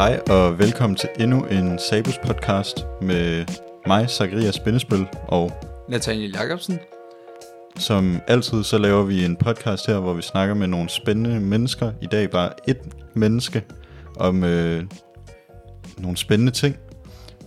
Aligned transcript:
Hej 0.00 0.20
og 0.30 0.58
velkommen 0.58 0.96
til 0.96 1.08
endnu 1.18 1.44
en 1.44 1.78
Sabus 1.78 2.18
podcast 2.18 2.86
med 3.02 3.46
mig, 3.86 4.10
Zacharias 4.10 4.54
Spindesbøl, 4.54 5.06
og 5.28 5.52
Nathaniel 5.88 6.30
Jacobsen. 6.32 6.78
som 7.78 8.20
altid 8.26 8.64
så 8.64 8.78
laver 8.78 9.02
vi 9.02 9.24
en 9.24 9.36
podcast 9.36 9.86
her, 9.86 9.98
hvor 9.98 10.12
vi 10.12 10.22
snakker 10.22 10.54
med 10.54 10.66
nogle 10.66 10.88
spændende 10.88 11.40
mennesker. 11.40 11.92
I 12.02 12.06
dag 12.06 12.30
bare 12.30 12.52
et 12.68 12.78
menneske 13.14 13.64
om 14.16 14.44
øh, 14.44 14.84
nogle 15.98 16.16
spændende 16.16 16.52
ting. 16.52 16.76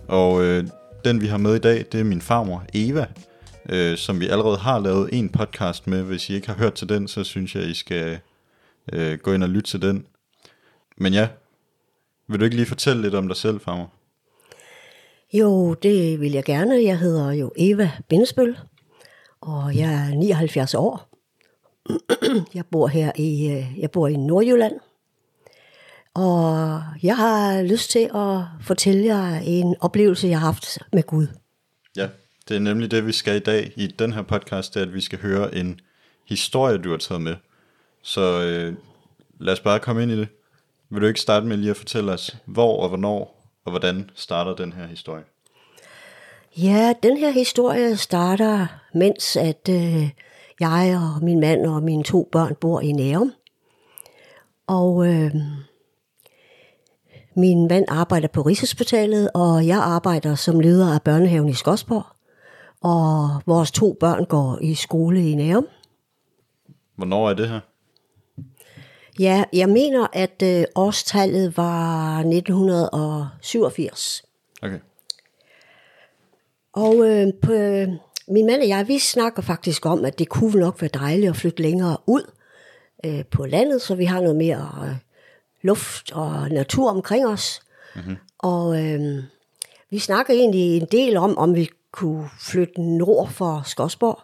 Og 0.08 0.44
øh, 0.44 0.64
den 1.04 1.20
vi 1.20 1.26
har 1.26 1.38
med 1.38 1.54
i 1.54 1.58
dag, 1.58 1.84
det 1.92 2.00
er 2.00 2.04
min 2.04 2.20
farmor 2.20 2.64
Eva, 2.74 3.06
øh, 3.68 3.96
som 3.96 4.20
vi 4.20 4.28
allerede 4.28 4.56
har 4.56 4.78
lavet 4.78 5.08
en 5.12 5.28
podcast 5.28 5.86
med. 5.86 6.02
Hvis 6.02 6.30
I 6.30 6.34
ikke 6.34 6.46
har 6.46 6.56
hørt 6.56 6.74
til 6.74 6.88
den, 6.88 7.08
så 7.08 7.24
synes 7.24 7.54
jeg, 7.54 7.62
I 7.62 7.74
skal 7.74 8.18
øh, 8.92 9.18
gå 9.18 9.32
ind 9.32 9.42
og 9.42 9.48
lytte 9.48 9.70
til 9.70 9.82
den. 9.82 10.06
Men 10.96 11.12
ja, 11.12 11.28
vil 12.28 12.40
du 12.40 12.44
ikke 12.44 12.56
lige 12.56 12.66
fortælle 12.66 13.02
lidt 13.02 13.14
om 13.14 13.28
dig 13.28 13.36
selv, 13.36 13.60
farmor? 13.60 13.92
Jo, 15.32 15.74
det 15.74 16.20
vil 16.20 16.32
jeg 16.32 16.44
gerne. 16.44 16.84
Jeg 16.84 16.98
hedder 16.98 17.32
jo 17.32 17.52
Eva 17.56 17.90
Bindesbøl, 18.08 18.58
og 19.40 19.76
jeg 19.76 19.92
er 19.92 20.14
79 20.14 20.74
år. 20.74 21.08
Jeg 22.54 22.66
bor 22.66 22.86
her 22.86 23.12
i, 23.16 23.50
øh, 23.50 23.78
jeg 23.78 23.90
bor 23.90 24.08
i 24.08 24.16
Nordjylland. 24.16 24.74
Og 26.14 26.82
jeg 27.02 27.16
har 27.16 27.62
lyst 27.62 27.90
til 27.90 28.10
at 28.14 28.40
fortælle 28.60 29.04
jer 29.04 29.40
en 29.44 29.76
oplevelse, 29.80 30.28
jeg 30.28 30.40
har 30.40 30.46
haft 30.46 30.78
med 30.92 31.02
Gud. 31.02 31.26
Ja, 31.96 32.08
det 32.48 32.56
er 32.56 32.60
nemlig 32.60 32.90
det, 32.90 33.06
vi 33.06 33.12
skal 33.12 33.36
i 33.36 33.40
dag 33.40 33.72
i 33.76 33.86
den 33.86 34.12
her 34.12 34.22
podcast, 34.22 34.74
det 34.74 34.80
er, 34.80 34.86
at 34.86 34.94
vi 34.94 35.00
skal 35.00 35.18
høre 35.18 35.54
en 35.54 35.80
historie, 36.24 36.78
du 36.78 36.90
har 36.90 36.96
taget 36.96 37.22
med. 37.22 37.36
Så 38.02 38.42
øh, 38.42 38.74
lad 39.40 39.52
os 39.52 39.60
bare 39.60 39.80
komme 39.80 40.02
ind 40.02 40.12
i 40.12 40.16
det. 40.16 40.28
Vil 40.90 41.02
du 41.02 41.06
ikke 41.06 41.20
starte 41.20 41.46
med 41.46 41.56
lige 41.56 41.70
at 41.70 41.76
fortælle 41.76 42.12
os, 42.12 42.36
hvor 42.44 42.82
og 42.82 42.88
hvornår 42.88 43.50
og 43.64 43.70
hvordan 43.70 44.10
starter 44.14 44.54
den 44.54 44.72
her 44.72 44.86
historie? 44.86 45.24
Ja, 46.56 46.94
den 47.02 47.16
her 47.16 47.30
historie 47.30 47.96
starter, 47.96 48.66
mens 48.94 49.36
at 49.36 49.68
øh, 49.70 50.10
jeg 50.60 51.00
og 51.02 51.24
min 51.24 51.40
mand 51.40 51.66
og 51.66 51.82
mine 51.82 52.02
to 52.04 52.28
børn 52.32 52.54
bor 52.54 52.80
i 52.80 52.92
Nærum. 52.92 53.32
Og 54.66 55.06
øh, 55.06 55.34
min 57.36 57.68
mand 57.68 57.84
arbejder 57.88 58.28
på 58.28 58.42
Rigshospitalet, 58.42 59.30
og 59.34 59.66
jeg 59.66 59.78
arbejder 59.78 60.34
som 60.34 60.60
leder 60.60 60.94
af 60.94 61.02
børnehaven 61.02 61.48
i 61.48 61.54
Skodsborg. 61.54 62.06
Og 62.80 63.42
vores 63.46 63.70
to 63.70 63.96
børn 64.00 64.24
går 64.24 64.58
i 64.62 64.74
skole 64.74 65.30
i 65.30 65.34
Nærum. 65.34 65.66
Hvornår 66.96 67.30
er 67.30 67.34
det 67.34 67.48
her? 67.48 67.60
Ja, 69.18 69.44
jeg 69.52 69.68
mener, 69.68 70.06
at 70.12 70.42
øh, 70.42 70.64
årstallet 70.74 71.56
var 71.56 72.18
1987. 72.18 74.24
Okay. 74.62 74.78
Og 76.72 77.08
øh, 77.08 77.26
på, 77.42 77.52
øh, 77.52 77.88
min 78.28 78.46
mand 78.46 78.62
og 78.62 78.68
jeg, 78.68 78.88
vi 78.88 78.98
snakker 78.98 79.42
faktisk 79.42 79.86
om, 79.86 80.04
at 80.04 80.18
det 80.18 80.28
kunne 80.28 80.60
nok 80.60 80.80
være 80.80 80.90
dejligt 80.94 81.30
at 81.30 81.36
flytte 81.36 81.62
længere 81.62 81.96
ud 82.06 82.30
øh, 83.04 83.24
på 83.30 83.46
landet, 83.46 83.82
så 83.82 83.94
vi 83.94 84.04
har 84.04 84.20
noget 84.20 84.36
mere 84.36 84.70
øh, 84.84 84.96
luft 85.62 86.12
og 86.12 86.50
natur 86.50 86.90
omkring 86.90 87.26
os. 87.26 87.60
Mm-hmm. 87.96 88.16
Og 88.38 88.84
øh, 88.84 89.22
vi 89.90 89.98
snakker 89.98 90.34
egentlig 90.34 90.76
en 90.76 90.88
del 90.92 91.16
om, 91.16 91.38
om 91.38 91.54
vi 91.54 91.68
kunne 91.92 92.28
flytte 92.40 92.82
nord 92.82 93.28
for 93.28 93.62
Skodsborg, 93.66 94.20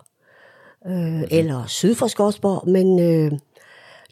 øh, 0.87 0.93
mm-hmm. 0.93 1.25
eller 1.31 1.67
syd 1.67 1.95
for 1.95 2.07
Skodsborg, 2.07 2.69
men 2.69 3.01
øh, 3.01 3.33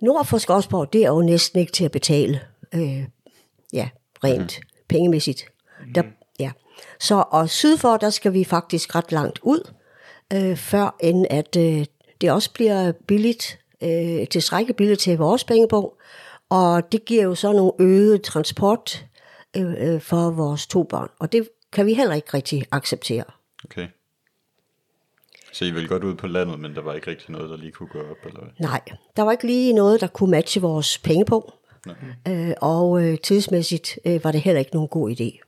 nord 0.03 0.25
for 0.25 0.39
Skodsborg, 0.39 0.93
det 0.93 1.05
er 1.05 1.09
jo 1.09 1.23
næsten 1.23 1.61
ikke 1.61 1.73
til 1.73 1.85
at 1.85 1.91
betale, 1.91 2.41
øh, 2.75 3.05
ja, 3.73 3.89
rent 4.25 4.39
mm-hmm. 4.39 4.87
pengemæssigt. 4.89 5.45
Der, 5.95 6.03
ja. 6.39 6.51
Så 7.01 7.25
og 7.31 7.51
syd 7.51 7.77
for, 7.77 7.97
der 7.97 8.11
skal 8.11 8.33
vi 8.33 8.45
faktisk 8.45 8.95
ret 8.95 9.13
langt 9.13 9.39
ud, 9.43 9.73
øh, 10.33 10.57
før 10.57 10.97
end 11.01 11.27
at 11.31 11.57
øh, 11.57 11.85
det 12.21 12.31
også 12.31 12.53
bliver 12.53 12.93
billigt, 12.93 13.59
øh, 13.83 14.29
tilstrækkeligt 14.29 14.77
billigt 14.77 15.01
til 15.01 15.19
vores 15.19 15.45
pengebog, 15.45 15.99
og 16.51 16.93
det 16.93 17.05
giver 17.05 17.23
jo 17.23 17.35
så 17.35 17.53
nogle 17.53 17.73
øgede 17.79 18.19
transport 18.19 19.07
øh, 19.57 19.95
øh, 19.95 20.01
for 20.01 20.31
vores 20.31 20.67
to 20.67 20.83
børn, 20.83 21.09
og 21.19 21.33
det 21.33 21.49
kan 21.73 21.87
vi 21.87 21.95
heller 21.95 22.15
ikke 22.15 22.35
rigtig 22.35 22.65
acceptere. 22.71 23.25
Okay. 23.65 23.89
Så 25.59 25.65
I 25.65 25.71
vil 25.71 25.89
godt 25.89 26.05
ud 26.05 26.15
på 26.15 26.27
landet, 26.27 26.61
men 26.61 26.75
der 26.75 26.81
var 26.81 26.95
ikke 26.95 27.11
rigtig 27.11 27.31
noget, 27.31 27.51
der 27.51 27.57
lige 27.57 27.73
kunne 27.73 27.89
gå 27.89 27.99
op, 27.99 28.27
eller 28.27 28.41
hvad? 28.41 28.51
Nej, 28.59 28.81
der 29.17 29.23
var 29.23 29.33
ikke 29.33 29.47
lige 29.47 29.73
noget, 29.73 30.01
der 30.01 30.07
kunne 30.07 30.31
matche 30.31 30.61
vores 30.61 30.99
pengebog, 30.99 31.55
øh, 32.29 32.53
og 32.61 33.03
øh, 33.03 33.19
tidsmæssigt 33.19 33.99
øh, 34.05 34.25
var 34.25 34.33
det 34.33 34.41
heller 34.41 34.59
ikke 34.59 34.75
nogen 34.75 34.89
god 34.89 35.11
idé. 35.11 35.41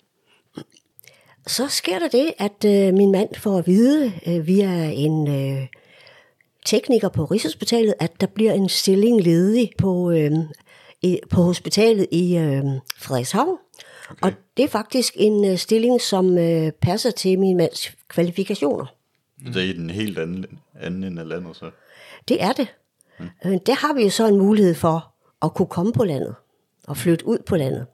Så 1.46 1.68
sker 1.68 1.98
der 1.98 2.08
det, 2.08 2.32
at 2.38 2.64
øh, 2.66 2.94
min 2.94 3.12
mand 3.12 3.34
får 3.34 3.58
at 3.58 3.66
vide 3.66 4.12
øh, 4.26 4.46
via 4.46 4.90
en 4.90 5.28
øh, 5.28 5.66
tekniker 6.66 7.08
på 7.08 7.24
Rigshospitalet, 7.24 7.94
at 8.00 8.20
der 8.20 8.26
bliver 8.26 8.52
en 8.52 8.68
stilling 8.68 9.22
ledig 9.22 9.70
på, 9.78 10.10
øh, 10.10 10.30
i, 11.02 11.20
på 11.30 11.42
hospitalet 11.42 12.06
i 12.10 12.36
øh, 12.36 12.64
Frederikshavn. 12.96 13.58
Okay. 14.10 14.20
Og 14.22 14.32
det 14.56 14.64
er 14.64 14.68
faktisk 14.68 15.14
en 15.16 15.44
øh, 15.44 15.58
stilling, 15.58 16.00
som 16.00 16.38
øh, 16.38 16.72
passer 16.72 17.10
til 17.10 17.38
min 17.38 17.56
mands 17.56 17.90
kvalifikationer. 18.08 18.99
Mm. 19.42 19.52
Det 19.52 19.62
er 19.62 19.66
i 19.66 19.72
den 19.72 19.90
helt 19.90 20.18
anden, 20.18 20.46
anden 20.80 21.04
ende 21.04 21.22
af 21.22 21.28
landet, 21.28 21.56
så. 21.56 21.70
Det 22.28 22.42
er 22.42 22.52
det. 22.52 22.68
Mm. 23.18 23.28
Det 23.42 23.66
der 23.66 23.74
har 23.74 23.94
vi 23.94 24.02
jo 24.02 24.10
så 24.10 24.26
en 24.26 24.38
mulighed 24.38 24.74
for 24.74 25.12
at 25.42 25.54
kunne 25.54 25.68
komme 25.68 25.92
på 25.92 26.04
landet 26.04 26.34
og 26.86 26.96
flytte 26.96 27.26
ud 27.26 27.38
på 27.46 27.56
landet. 27.56 27.86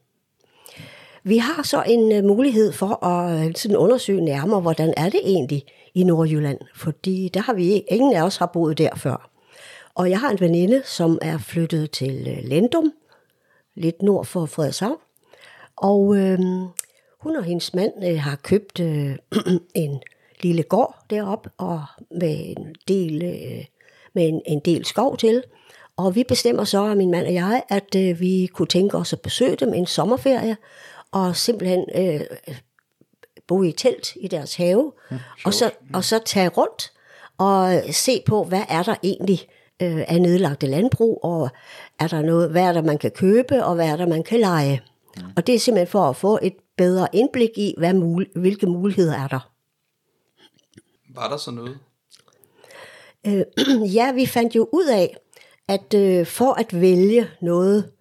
Vi 1.24 1.36
har 1.36 1.62
så 1.62 1.82
en 1.86 2.18
uh, 2.18 2.24
mulighed 2.24 2.72
for 2.72 3.04
at 3.04 3.46
øh, 3.46 3.54
sådan 3.54 3.76
undersøge 3.76 4.20
nærmere, 4.20 4.60
hvordan 4.60 4.94
er 4.96 5.08
det 5.08 5.20
egentlig 5.24 5.64
i 5.94 6.04
Nordjylland, 6.04 6.58
fordi 6.74 7.30
der 7.34 7.40
har 7.40 7.54
vi 7.54 7.84
ingen 7.88 8.16
af 8.16 8.22
os 8.22 8.36
har 8.36 8.46
boet 8.46 8.78
der 8.78 8.94
før. 8.96 9.30
Og 9.94 10.10
jeg 10.10 10.20
har 10.20 10.30
en 10.30 10.40
veninde, 10.40 10.82
som 10.84 11.18
er 11.22 11.38
flyttet 11.38 11.90
til 11.90 12.40
Lendum, 12.44 12.92
lidt 13.74 14.02
nord 14.02 14.24
for 14.24 14.46
Frederikshavn, 14.46 14.96
og 15.76 16.16
øh, 16.16 16.38
hun 17.20 17.36
og 17.36 17.44
hendes 17.44 17.74
mand 17.74 17.92
øh, 18.04 18.20
har 18.20 18.36
købt 18.36 18.80
øh, 18.80 19.16
en 19.74 20.00
lille 20.42 20.62
gård 20.62 20.96
derop 21.10 21.48
og 21.58 21.82
med 22.10 22.54
en 22.56 22.74
del 22.88 23.24
uh, 23.24 23.64
med 24.14 24.28
en, 24.28 24.42
en 24.46 24.60
del 24.60 24.84
skov 24.84 25.16
til. 25.16 25.42
Og 25.96 26.14
vi 26.14 26.24
bestemmer 26.28 26.64
så, 26.64 26.94
min 26.94 27.10
mand 27.10 27.26
og 27.26 27.34
jeg, 27.34 27.62
at 27.68 27.94
uh, 27.96 28.20
vi 28.20 28.48
kunne 28.52 28.68
tænke 28.68 28.96
os 28.96 29.12
at 29.12 29.20
besøge 29.20 29.56
dem 29.56 29.74
en 29.74 29.86
sommerferie, 29.86 30.56
og 31.12 31.36
simpelthen 31.36 31.84
øh, 31.94 32.20
bo 33.48 33.62
i 33.62 33.72
telt 33.72 34.12
i 34.20 34.28
deres 34.28 34.54
have, 34.54 34.92
ja, 35.10 35.16
og, 35.44 35.54
så, 35.54 35.70
og 35.94 36.04
så 36.04 36.18
tage 36.24 36.48
rundt 36.48 36.92
og 37.38 37.82
se 37.90 38.22
på, 38.26 38.44
hvad 38.44 38.62
er 38.68 38.82
der 38.82 38.94
egentlig 39.02 39.40
øh, 39.82 40.04
af 40.08 40.22
nedlagte 40.22 40.66
landbrug, 40.66 41.20
og 41.22 41.48
er 42.00 42.06
der 42.08 42.22
noget, 42.22 42.50
hvad 42.50 42.62
er 42.62 42.72
der, 42.72 42.82
man 42.82 42.98
kan 42.98 43.10
købe, 43.10 43.64
og 43.64 43.74
hvad 43.74 43.88
er 43.88 43.96
der, 43.96 44.06
man 44.06 44.22
kan 44.22 44.40
lege. 44.40 44.80
Ja. 45.16 45.22
Og 45.36 45.46
det 45.46 45.54
er 45.54 45.58
simpelthen 45.58 45.86
for 45.86 46.02
at 46.02 46.16
få 46.16 46.38
et 46.42 46.54
bedre 46.76 47.08
indblik 47.12 47.50
i, 47.56 47.74
hvad 47.78 47.94
mul- 47.94 48.40
hvilke 48.40 48.66
muligheder 48.66 49.14
er 49.14 49.28
der. 49.28 49.50
Var 51.16 51.28
der 51.28 51.36
så 51.36 51.50
noget? 51.50 51.78
Øh, 53.26 53.44
ja, 53.98 54.12
vi 54.12 54.26
fandt 54.26 54.54
jo 54.54 54.68
ud 54.72 54.86
af, 54.86 55.16
at 55.68 55.94
øh, 55.94 56.26
for 56.26 56.52
at 56.52 56.80
vælge 56.80 57.28
noget 57.40 57.92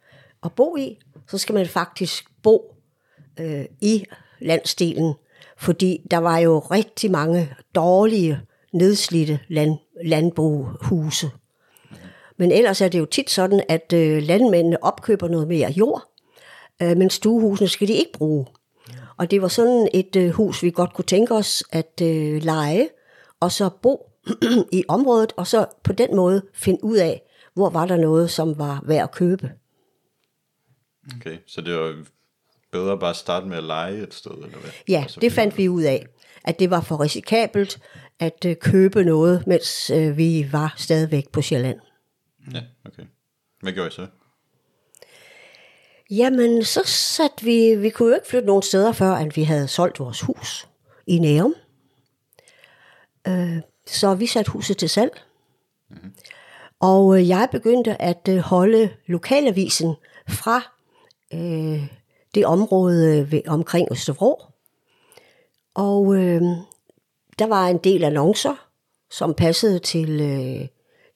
at 0.44 0.52
bo 0.54 0.78
i, 0.78 1.00
så 1.28 1.38
skal 1.38 1.56
man 1.56 1.68
faktisk 1.68 2.26
bo 2.44 2.76
øh, 3.40 3.66
i 3.82 4.06
landsdelen, 4.40 5.14
fordi 5.58 6.02
der 6.12 6.18
var 6.18 6.38
jo 6.38 6.60
rigtig 6.60 7.12
mange 7.12 7.56
dårlige, 7.76 8.40
nedslidte 8.74 9.40
land, 9.48 9.78
landbohuse. 10.06 11.32
Men 12.38 12.52
ellers 12.52 12.82
er 12.82 12.88
det 12.88 13.00
jo 13.00 13.06
tit 13.06 13.30
sådan, 13.30 13.64
at 13.70 13.94
øh, 13.94 14.24
landmændene 14.24 14.84
opkøber 14.84 15.28
noget 15.28 15.48
mere 15.48 15.72
jord, 15.72 16.04
øh, 16.82 16.98
men 16.98 17.10
stuehusene 17.10 17.68
skal 17.68 17.88
de 17.88 17.94
ikke 17.94 18.14
bruge. 18.14 18.46
Og 19.18 19.32
det 19.32 19.42
var 19.42 19.48
sådan 19.48 19.90
et 19.94 20.16
øh, 20.16 20.30
hus, 20.30 20.64
vi 20.64 20.70
godt 20.70 20.94
kunne 20.94 21.06
tænke 21.06 21.34
os 21.34 21.64
at 21.72 22.02
øh, 22.02 22.44
lege, 22.44 22.90
og 23.46 23.52
så 23.52 23.70
bo 23.70 24.12
i 24.80 24.84
området, 24.88 25.34
og 25.38 25.48
så 25.48 25.66
på 25.84 25.94
den 25.94 26.16
måde 26.16 26.42
finde 26.54 26.84
ud 26.84 26.98
af, 26.98 27.22
hvor 27.54 27.70
var 27.70 27.86
der 27.86 27.98
noget, 27.98 28.32
som 28.32 28.58
var 28.58 28.84
værd 28.86 29.04
at 29.04 29.12
købe. 29.12 29.52
Okay, 31.16 31.38
så 31.48 31.62
det 31.62 31.76
var 31.76 31.96
bedre 32.72 33.00
bare 33.00 33.10
at 33.10 33.16
starte 33.16 33.46
med 33.48 33.58
at 33.58 33.64
lege 33.64 34.04
et 34.04 34.14
sted, 34.14 34.32
eller 34.32 34.58
hvad? 34.58 34.70
Ja, 34.90 35.02
Altså, 35.02 35.20
det 35.20 35.32
fandt 35.32 35.58
vi 35.58 35.70
ud 35.70 35.84
af, 35.84 36.06
at 36.44 36.60
det 36.60 36.70
var 36.70 36.82
for 36.82 37.02
risikabelt 37.02 37.80
at 38.20 38.46
øh, 38.46 38.56
købe 38.56 39.04
noget, 39.04 39.48
mens 39.48 39.90
øh, 39.90 40.18
vi 40.18 40.50
var 40.52 40.74
stadigvæk 40.78 41.30
på 41.30 41.42
Sjælland. 41.42 41.80
Ja, 42.54 42.62
okay. 42.86 43.04
Hvad 43.62 43.74
gjorde 43.74 43.88
I 43.88 43.92
så? 43.92 44.08
Jamen, 46.12 46.64
så 46.64 46.82
satte 46.86 47.46
vi, 47.46 47.76
vi 47.76 47.90
kunne 47.90 48.10
jo 48.10 48.16
ikke 48.16 48.28
flytte 48.28 48.48
nogen 48.48 48.64
steder 48.64 48.92
før, 48.92 49.12
at 49.12 49.36
vi 49.36 49.44
havde 49.44 49.68
solgt 49.68 50.00
vores 50.00 50.22
hus 50.22 50.68
i 51.08 51.20
Nærum. 51.20 51.56
Øh, 53.28 53.58
så 53.88 54.16
vi 54.16 54.28
satte 54.28 54.52
huset 54.52 54.78
til 54.78 54.90
salg. 54.90 55.22
Mm-hmm. 55.90 56.14
Og 56.80 57.20
øh, 57.20 57.30
jeg 57.30 57.48
begyndte 57.52 58.02
at 58.02 58.28
øh, 58.30 58.38
holde 58.38 58.90
lokalavisen 59.08 59.96
fra 60.30 60.62
øh, 61.34 61.88
det 62.36 62.46
område 62.46 63.20
øh, 63.20 63.32
ved, 63.32 63.42
omkring 63.48 63.88
Østervrå. 63.92 64.44
Og 65.74 66.16
øh, 66.16 66.42
der 67.40 67.48
var 67.48 67.68
en 67.68 67.78
del 67.78 68.04
annoncer, 68.04 68.68
som 69.12 69.34
passede 69.34 69.80
til 69.80 70.22
øh, 70.22 70.68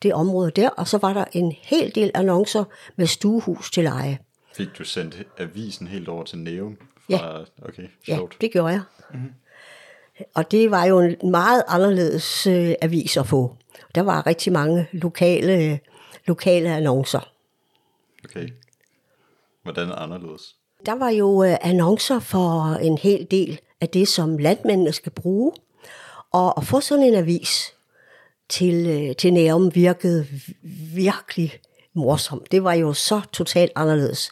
det 0.04 0.14
område 0.14 0.52
der, 0.52 0.70
og 0.70 0.88
så 0.88 0.98
var 0.98 1.14
der 1.14 1.26
en 1.32 1.52
hel 1.52 1.96
del 1.96 2.12
annoncer 2.14 2.64
med 2.96 3.08
stuehus 3.08 3.72
til 3.72 3.84
leje. 3.84 4.20
Fik 4.56 4.68
du 4.78 4.84
sendt 4.84 5.24
avisen 5.38 5.88
helt 5.88 6.08
over 6.10 6.24
til 6.24 6.38
Neum? 6.38 6.78
Ja. 7.10 7.38
Okay, 7.62 7.88
Ja, 8.08 8.16
sjovt. 8.16 8.38
det 8.42 8.52
gjorde 8.52 8.74
jeg. 8.74 8.82
Og 10.34 10.52
det 10.52 10.72
var 10.72 10.86
jo 10.86 11.00
en 11.00 11.32
meget 11.32 11.64
anderledes 11.68 12.48
øh, 12.48 12.74
avis 12.82 13.18
at 13.18 13.28
få. 13.28 13.56
Der 13.96 14.02
var 14.02 14.28
rigtig 14.28 14.54
mange 14.54 14.88
lokale, 14.92 15.80
lokale 16.26 16.76
annoncer. 16.76 17.32
Okay. 18.26 18.50
Hvordan 19.64 19.92
anderledes? 19.92 20.56
Der 20.86 20.96
var 20.96 21.10
jo 21.10 21.44
øh, 21.44 21.58
annoncer 21.62 22.20
for 22.20 22.78
en 22.82 22.98
hel 22.98 23.28
del 23.32 23.60
af 23.82 23.90
det, 23.90 24.08
som 24.08 24.38
landmændene 24.38 24.94
skal 24.94 25.12
bruge. 25.12 25.52
Og 26.32 26.58
at 26.58 26.66
få 26.66 26.82
sådan 26.82 27.04
en 27.04 27.16
avis 27.16 27.74
til, 28.50 28.88
øh, 28.88 29.16
til 29.16 29.34
Nærum 29.34 29.76
virkede 29.76 30.28
virkelig 30.96 31.60
morsomt. 31.94 32.52
Det 32.52 32.64
var 32.64 32.74
jo 32.74 32.94
så 32.94 33.22
totalt 33.34 33.72
anderledes. 33.76 34.32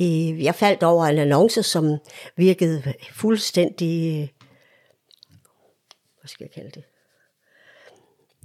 Øh, 0.00 0.44
Jeg 0.44 0.54
faldt 0.54 0.82
over 0.82 1.06
en 1.06 1.18
annonce, 1.18 1.62
som 1.62 1.96
virkede 2.36 2.82
fuldstændig... 3.12 4.32
Hvad 6.20 6.28
skal 6.28 6.44
jeg 6.44 6.50
kalde 6.50 6.70
det? 6.74 6.82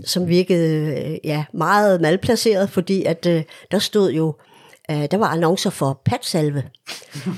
Som 0.08 0.28
virkede 0.28 1.02
øh, 1.02 1.18
ja, 1.24 1.46
meget 1.54 2.02
malplaceret, 2.02 2.70
fordi 2.70 3.04
at 3.04 3.26
øh, 3.26 3.44
der 3.72 3.80
stod 3.80 4.12
jo... 4.12 4.36
Øh, 4.92 5.08
der 5.12 5.18
var 5.18 5.28
annoncer 5.28 5.70
for 5.70 6.02
patsalve. 6.06 6.64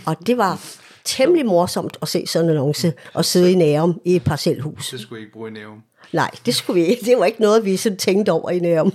Og 0.05 0.15
det 0.27 0.37
var 0.37 0.77
temmelig 1.03 1.45
morsomt 1.45 1.97
at 2.01 2.07
se 2.07 2.27
sådan 2.27 2.49
en 2.49 2.55
annonce 2.55 2.93
og 3.13 3.25
sidde 3.25 3.51
i 3.51 3.55
Nærum 3.55 4.01
i 4.05 4.15
et 4.15 4.23
parcelhus. 4.23 4.89
Det 4.89 4.99
skulle 4.99 5.19
I 5.19 5.23
ikke 5.23 5.33
bruge 5.33 5.49
i 5.49 5.53
nævn. 5.53 5.83
Nej, 6.13 6.31
det 6.45 6.55
skulle 6.55 6.81
vi 6.81 6.87
ikke. 6.87 7.05
Det 7.05 7.17
var 7.17 7.25
ikke 7.25 7.41
noget, 7.41 7.65
vi 7.65 7.77
sådan 7.77 7.97
tænkte 7.97 8.31
over 8.31 8.49
i 8.49 8.59
Nærum. 8.59 8.93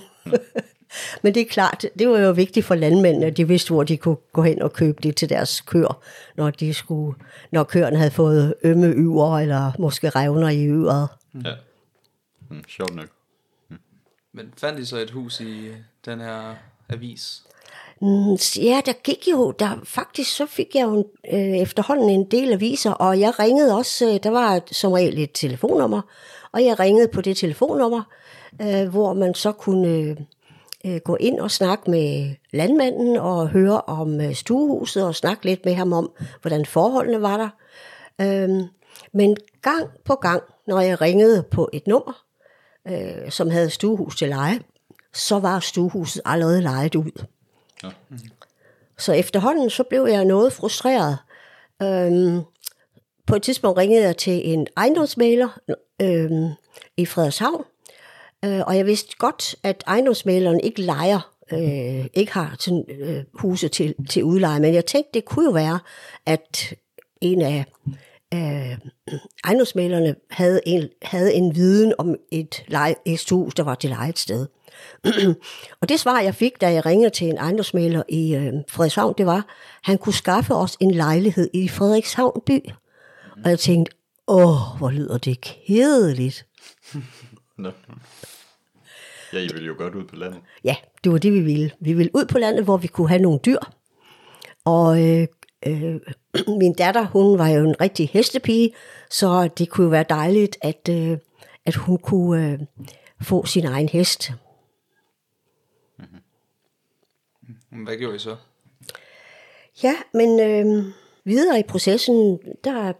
Men 1.22 1.34
det 1.34 1.40
er 1.40 1.46
klart, 1.46 1.86
det 1.98 2.08
var 2.08 2.18
jo 2.18 2.30
vigtigt 2.32 2.66
for 2.66 2.74
landmændene, 2.74 3.26
at 3.26 3.36
de 3.36 3.48
vidste, 3.48 3.70
hvor 3.74 3.82
de 3.82 3.96
kunne 3.96 4.16
gå 4.32 4.42
hen 4.42 4.62
og 4.62 4.72
købe 4.72 4.98
det 5.02 5.16
til 5.16 5.28
deres 5.28 5.60
køer, 5.60 6.02
når, 6.36 6.50
de 6.50 6.74
skulle, 6.74 7.18
når 7.50 7.64
køerne 7.64 7.96
havde 7.96 8.10
fået 8.10 8.54
ømme 8.62 8.86
yver, 8.86 9.38
eller 9.38 9.72
måske 9.78 10.10
revner 10.10 10.48
i 10.48 10.66
yveret. 10.66 11.08
Ja. 11.44 11.52
Mm, 12.50 12.64
sjovt 12.68 12.94
nok. 12.94 13.08
Men 14.32 14.52
fandt 14.58 14.80
I 14.80 14.84
så 14.84 14.96
et 14.96 15.10
hus 15.10 15.40
i 15.40 15.68
den 16.04 16.20
her 16.20 16.54
avis? 16.88 17.42
Mm, 18.00 18.36
Ja, 18.62 18.80
der 18.86 18.92
gik 19.02 19.28
jo, 19.30 19.50
der 19.50 19.80
faktisk 19.84 20.36
så 20.36 20.46
fik 20.46 20.74
jeg 20.74 20.82
jo 20.82 21.06
øh, 21.32 21.58
efterhånden 21.58 22.10
en 22.10 22.24
del 22.24 22.52
aviser, 22.52 22.90
og 22.90 23.20
jeg 23.20 23.38
ringede 23.38 23.76
også, 23.76 24.06
øh, 24.14 24.20
der 24.22 24.30
var 24.30 24.60
som 24.72 24.92
regel 24.92 25.18
et 25.18 25.30
telefonnummer, 25.34 26.02
og 26.52 26.64
jeg 26.64 26.80
ringede 26.80 27.08
på 27.08 27.20
det 27.20 27.36
telefonnummer, 27.36 28.02
øh, 28.62 28.88
hvor 28.88 29.12
man 29.12 29.34
så 29.34 29.52
kunne 29.52 29.88
øh, 29.88 30.16
øh, 30.86 30.96
gå 30.96 31.16
ind 31.16 31.40
og 31.40 31.50
snakke 31.50 31.90
med 31.90 32.34
landmanden 32.52 33.16
og 33.16 33.48
høre 33.48 33.80
om 33.80 34.20
øh, 34.20 34.34
stuehuset 34.34 35.04
og 35.06 35.14
snakke 35.14 35.44
lidt 35.44 35.64
med 35.64 35.74
ham 35.74 35.92
om, 35.92 36.12
hvordan 36.40 36.66
forholdene 36.66 37.22
var 37.22 37.36
der. 37.36 37.48
Øhm, 38.20 38.62
men 39.12 39.36
gang 39.62 39.90
på 40.04 40.14
gang, 40.14 40.42
når 40.66 40.80
jeg 40.80 41.00
ringede 41.00 41.42
på 41.42 41.68
et 41.72 41.86
nummer, 41.86 42.24
øh, 42.88 43.30
som 43.30 43.50
havde 43.50 43.70
stuehus 43.70 44.16
til 44.16 44.28
leje, 44.28 44.60
så 45.12 45.38
var 45.38 45.60
stuehuset 45.60 46.22
allerede 46.24 46.62
lejet 46.62 46.94
ud. 46.94 47.24
Ja. 47.82 47.88
Så 48.98 49.12
efterhånden 49.12 49.70
så 49.70 49.82
blev 49.82 50.06
jeg 50.06 50.24
noget 50.24 50.52
frustreret. 50.52 51.18
Øhm, 51.82 52.40
på 53.26 53.36
et 53.36 53.42
tidspunkt 53.42 53.78
ringede 53.78 54.02
jeg 54.02 54.16
til 54.16 54.52
en 54.52 54.66
ejendomsmaler 54.76 55.58
øhm, 56.02 56.50
i 56.96 57.06
Frederikshavn, 57.06 57.64
øh, 58.44 58.60
og 58.66 58.76
jeg 58.76 58.86
vidste 58.86 59.16
godt, 59.18 59.54
at 59.62 59.84
ejendomsmaleren 59.86 60.60
ikke 60.60 60.82
lejer, 60.82 61.32
øh, 61.52 62.06
ikke 62.14 62.32
har 62.32 62.56
sådan, 62.58 62.84
øh, 62.88 63.24
huse 63.32 63.68
til, 63.68 63.94
til 64.10 64.24
udleje, 64.24 64.60
men 64.60 64.74
jeg 64.74 64.86
tænkte, 64.86 65.10
det 65.14 65.24
kunne 65.24 65.44
jo 65.44 65.50
være, 65.50 65.78
at 66.26 66.74
en 67.20 67.42
af 67.42 67.64
øh, 68.34 68.78
ejendomsmalerne 69.44 70.14
havde 70.30 70.60
en, 70.66 70.88
havde 71.02 71.34
en 71.34 71.54
viden 71.54 71.94
om 71.98 72.16
et, 72.30 72.64
lege, 72.68 72.94
et 73.04 73.30
hus, 73.30 73.54
der 73.54 73.62
var 73.62 73.74
til 73.74 73.90
leje 73.90 74.08
et 74.08 74.18
sted. 74.18 74.46
og 75.80 75.88
det 75.88 76.00
svar, 76.00 76.20
jeg 76.20 76.34
fik, 76.34 76.60
da 76.60 76.72
jeg 76.72 76.86
ringede 76.86 77.10
til 77.10 77.28
en 77.28 77.36
ejendomsmaler 77.36 78.02
i 78.08 78.34
øh, 78.34 78.52
Frederikshavn, 78.68 79.14
det 79.18 79.26
var, 79.26 79.36
at 79.36 79.44
han 79.82 79.98
kunne 79.98 80.12
skaffe 80.12 80.54
os 80.54 80.76
en 80.80 80.90
lejlighed 80.90 81.50
i 81.52 81.68
Frederikshavn 81.68 82.42
by. 82.46 82.70
Og 83.44 83.50
jeg 83.50 83.58
tænkte, 83.58 83.92
åh, 84.28 84.78
hvor 84.78 84.90
lyder 84.90 85.18
det 85.18 85.40
kedeligt. 85.40 86.46
Ja, 89.32 89.38
I 89.38 89.48
vil 89.54 89.66
jo 89.66 89.74
godt 89.78 89.94
ud 89.94 90.04
på 90.04 90.16
landet. 90.16 90.40
Ja, 90.64 90.76
det 91.04 91.12
var 91.12 91.18
det, 91.18 91.32
vi 91.32 91.40
ville. 91.40 91.70
Vi 91.80 91.92
ville 91.92 92.10
ud 92.14 92.24
på 92.26 92.38
landet, 92.38 92.64
hvor 92.64 92.76
vi 92.76 92.86
kunne 92.86 93.08
have 93.08 93.22
nogle 93.22 93.40
dyr. 93.46 93.58
Og 94.64 95.08
øh, 95.08 95.26
øh, 95.66 96.00
min 96.60 96.74
datter, 96.74 97.06
hun 97.06 97.38
var 97.38 97.48
jo 97.48 97.64
en 97.64 97.80
rigtig 97.80 98.08
hestepige, 98.12 98.74
så 99.10 99.48
det 99.58 99.68
kunne 99.68 99.84
jo 99.84 99.90
være 99.90 100.04
dejligt, 100.08 100.56
at, 100.62 100.88
øh, 100.90 101.18
at 101.66 101.74
hun 101.74 101.98
kunne 101.98 102.52
øh, 102.52 102.58
få 103.22 103.46
sin 103.46 103.66
egen 103.66 103.88
hest. 103.88 104.32
Men 107.70 107.84
Hvad 107.84 107.96
gjorde 107.96 108.16
I 108.16 108.18
så? 108.18 108.36
Ja, 109.82 109.94
men 110.14 110.40
øh, 110.40 110.84
videre 111.24 111.60
i 111.60 111.62
processen, 111.62 112.38
der 112.64 112.92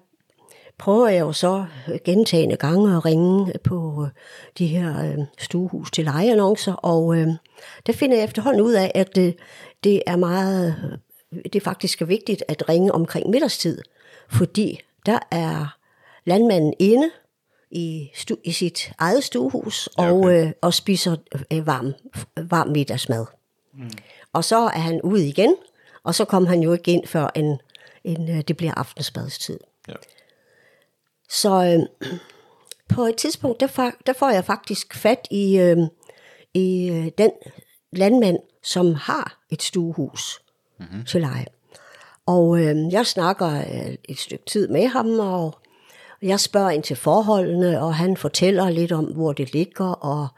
prøver 0.82 1.08
jeg 1.08 1.20
jo 1.20 1.32
så 1.32 1.66
gentagende 2.04 2.56
gange 2.56 2.96
at 2.96 3.04
ringe 3.04 3.52
på 3.64 4.04
øh, 4.04 4.10
de 4.58 4.66
her 4.66 5.04
øh, 5.04 5.18
stuehus 5.38 5.90
til 5.90 6.04
lejeannoncer, 6.04 6.72
og 6.72 7.16
øh, 7.16 7.28
der 7.86 7.92
finder 7.92 8.16
jeg 8.16 8.24
efterhånden 8.24 8.62
ud 8.62 8.72
af, 8.72 8.92
at 8.94 9.18
øh, 9.18 9.32
det 9.84 10.02
er 10.06 10.16
meget, 10.16 11.00
det 11.52 11.62
faktisk 11.62 12.02
er 12.02 12.06
vigtigt 12.06 12.44
at 12.48 12.68
ringe 12.68 12.92
omkring 12.92 13.30
middagstid, 13.30 13.82
fordi 14.28 14.80
der 15.06 15.18
er 15.30 15.76
landmanden 16.24 16.74
inde 16.78 17.10
i, 17.70 18.10
stu, 18.14 18.36
i 18.44 18.52
sit 18.52 18.92
eget 18.98 19.24
stuehus 19.24 19.86
og, 19.86 20.12
okay. 20.12 20.46
øh, 20.46 20.52
og 20.60 20.74
spiser 20.74 21.16
øh, 21.52 21.66
varm, 21.66 21.92
varm 22.36 22.68
middagsmad. 22.68 23.26
Mm. 23.74 23.90
Og 24.32 24.44
så 24.44 24.56
er 24.58 24.80
han 24.80 25.00
ude 25.02 25.28
igen, 25.28 25.56
og 26.04 26.14
så 26.14 26.24
kommer 26.24 26.48
han 26.48 26.60
jo 26.60 26.72
ikke 26.72 26.92
ind, 26.92 27.06
før 27.06 27.30
en, 27.34 27.58
en, 28.04 28.42
det 28.42 28.56
bliver 28.56 28.74
aftensmadstid. 28.74 29.58
Ja. 29.88 29.94
Så 31.32 31.64
øh, 31.64 32.08
på 32.88 33.02
et 33.02 33.16
tidspunkt, 33.16 33.60
der, 33.60 33.90
der 34.06 34.12
får 34.12 34.30
jeg 34.30 34.44
faktisk 34.44 34.94
fat 34.94 35.28
i, 35.30 35.58
øh, 35.58 35.76
i 36.54 36.90
øh, 36.90 37.10
den 37.18 37.30
landmand, 37.92 38.38
som 38.62 38.94
har 38.94 39.38
et 39.50 39.62
stuehus 39.62 40.42
mm-hmm. 40.78 41.04
til 41.04 41.20
leje. 41.20 41.46
Og 42.26 42.60
øh, 42.60 42.92
jeg 42.92 43.06
snakker 43.06 43.48
øh, 43.48 43.94
et 44.04 44.18
stykke 44.18 44.44
tid 44.44 44.68
med 44.68 44.86
ham, 44.86 45.20
og 45.20 45.58
jeg 46.22 46.40
spørger 46.40 46.70
ind 46.70 46.82
til 46.82 46.96
forholdene, 46.96 47.82
og 47.82 47.94
han 47.94 48.16
fortæller 48.16 48.70
lidt 48.70 48.92
om, 48.92 49.04
hvor 49.04 49.32
det 49.32 49.52
ligger, 49.52 49.84
og, 49.84 50.28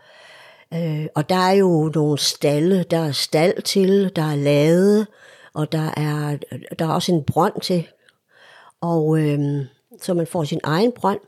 øh, 0.74 1.06
og 1.14 1.28
der 1.28 1.36
er 1.36 1.52
jo 1.52 1.90
nogle 1.94 2.18
stalle, 2.18 2.82
der 2.82 2.98
er 2.98 3.12
stald 3.12 3.62
til, 3.62 4.12
der 4.16 4.22
er 4.22 4.36
lade, 4.36 5.06
og 5.54 5.72
der 5.72 5.90
er, 5.96 6.36
der 6.78 6.84
er 6.84 6.92
også 6.92 7.12
en 7.12 7.24
brønd 7.24 7.60
til, 7.60 7.86
og 8.80 9.18
øh, 9.18 9.66
så 10.02 10.14
man 10.14 10.26
får 10.26 10.44
sin 10.44 10.60
egen 10.62 10.92
brønd. 10.92 11.20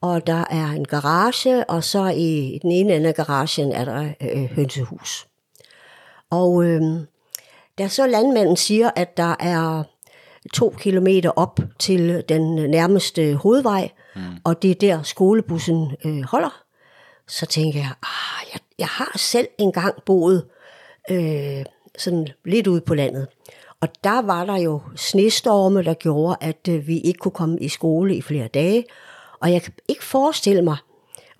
Og 0.00 0.26
der 0.26 0.44
er 0.50 0.66
en 0.66 0.84
garage, 0.84 1.70
og 1.70 1.84
så 1.84 2.06
i 2.06 2.58
den 2.62 2.72
ene 2.72 2.96
ende 2.96 3.08
af 3.08 3.14
garagen 3.14 3.72
er 3.72 3.84
der 3.84 4.12
øh, 4.20 4.44
hønsehus. 4.44 5.26
Og 6.30 6.64
øh, 6.64 6.82
da 7.78 7.88
så 7.88 8.06
landmanden 8.06 8.56
siger, 8.56 8.90
at 8.96 9.16
der 9.16 9.34
er 9.40 9.82
to 10.52 10.74
kilometer 10.78 11.30
op 11.30 11.60
til 11.78 12.24
den 12.28 12.70
nærmeste 12.70 13.34
hovedvej, 13.34 13.90
mm. 14.16 14.22
og 14.44 14.62
det 14.62 14.70
er 14.70 14.74
der 14.74 15.02
skolebussen 15.02 15.96
øh, 16.04 16.22
holder, 16.22 16.62
så 17.26 17.46
tænker 17.46 17.78
jeg, 17.78 17.92
ah, 18.02 18.46
jeg, 18.52 18.60
jeg 18.78 18.86
har 18.86 19.18
selv 19.18 19.48
engang 19.58 20.02
boet 20.06 20.46
øh, 21.10 21.64
sådan 21.98 22.28
lidt 22.44 22.66
ude 22.66 22.80
på 22.80 22.94
landet. 22.94 23.28
Og 23.84 23.90
der 24.04 24.22
var 24.22 24.44
der 24.44 24.56
jo 24.56 24.80
snestorme, 24.96 25.82
der 25.82 25.94
gjorde, 25.94 26.36
at 26.40 26.68
øh, 26.68 26.86
vi 26.86 26.98
ikke 26.98 27.18
kunne 27.18 27.32
komme 27.32 27.58
i 27.60 27.68
skole 27.68 28.16
i 28.16 28.22
flere 28.22 28.48
dage. 28.48 28.84
Og 29.40 29.52
jeg 29.52 29.62
kan 29.62 29.72
ikke 29.88 30.04
forestille 30.04 30.62
mig, 30.62 30.76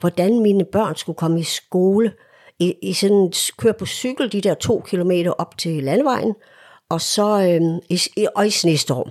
hvordan 0.00 0.42
mine 0.42 0.64
børn 0.64 0.96
skulle 0.96 1.16
komme 1.16 1.40
i 1.40 1.42
skole 1.42 2.12
i, 2.58 2.74
i 2.82 2.92
sådan 2.92 3.32
køre 3.58 3.74
på 3.74 3.86
cykel 3.86 4.32
de 4.32 4.40
der 4.40 4.54
to 4.54 4.84
kilometer 4.86 5.30
op 5.30 5.58
til 5.58 5.82
landvejen, 5.84 6.34
og 6.88 7.00
så 7.00 7.40
øh, 7.40 7.96
i, 8.16 8.26
og 8.34 8.46
i 8.46 8.50
snestorm. 8.50 9.10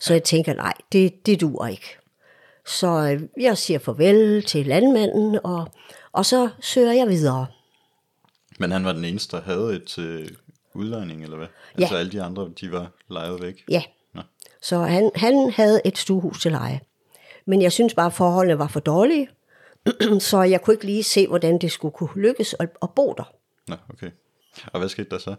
Så 0.00 0.12
jeg 0.12 0.22
tænker, 0.22 0.54
nej, 0.54 0.74
det, 0.92 1.26
det 1.26 1.40
duer 1.40 1.66
ikke. 1.66 1.98
Så 2.66 2.88
øh, 2.88 3.42
jeg 3.42 3.58
siger 3.58 3.78
farvel 3.78 4.42
til 4.42 4.66
landmanden, 4.66 5.38
og, 5.44 5.68
og 6.12 6.26
så 6.26 6.48
søger 6.60 6.92
jeg 6.92 7.08
videre. 7.08 7.46
Men 8.58 8.70
han 8.70 8.84
var 8.84 8.92
den 8.92 9.04
eneste, 9.04 9.36
der 9.36 9.42
havde 9.42 9.76
et 9.76 9.98
øh, 9.98 10.28
udlejning, 10.74 11.22
eller 11.22 11.36
hvad? 11.36 11.46
Ja. 11.78 11.82
Altså 11.82 11.96
alle 11.96 12.12
de 12.12 12.22
andre, 12.22 12.50
de 12.60 12.72
var 12.72 12.90
lejet 13.08 13.42
væk. 13.42 13.64
Ja. 13.68 13.82
Nå. 14.14 14.22
Så 14.62 14.78
han, 14.78 15.10
han 15.14 15.50
havde 15.50 15.80
et 15.84 15.98
stuehus 15.98 16.42
til 16.42 16.52
leje. 16.52 16.80
Men 17.46 17.62
jeg 17.62 17.72
synes 17.72 17.94
bare, 17.94 18.06
at 18.06 18.12
forholdene 18.12 18.58
var 18.58 18.68
for 18.68 18.80
dårlige, 18.80 19.28
så 20.30 20.42
jeg 20.42 20.62
kunne 20.62 20.74
ikke 20.74 20.86
lige 20.86 21.02
se, 21.02 21.26
hvordan 21.26 21.58
det 21.58 21.72
skulle 21.72 21.92
kunne 21.92 22.22
lykkes 22.22 22.54
at, 22.58 22.68
at 22.82 22.90
bo 22.90 23.14
der. 23.16 23.32
Nå, 23.68 23.76
okay. 23.90 24.10
Og 24.66 24.78
hvad 24.78 24.88
skete 24.88 25.10
der 25.10 25.18
så? 25.18 25.34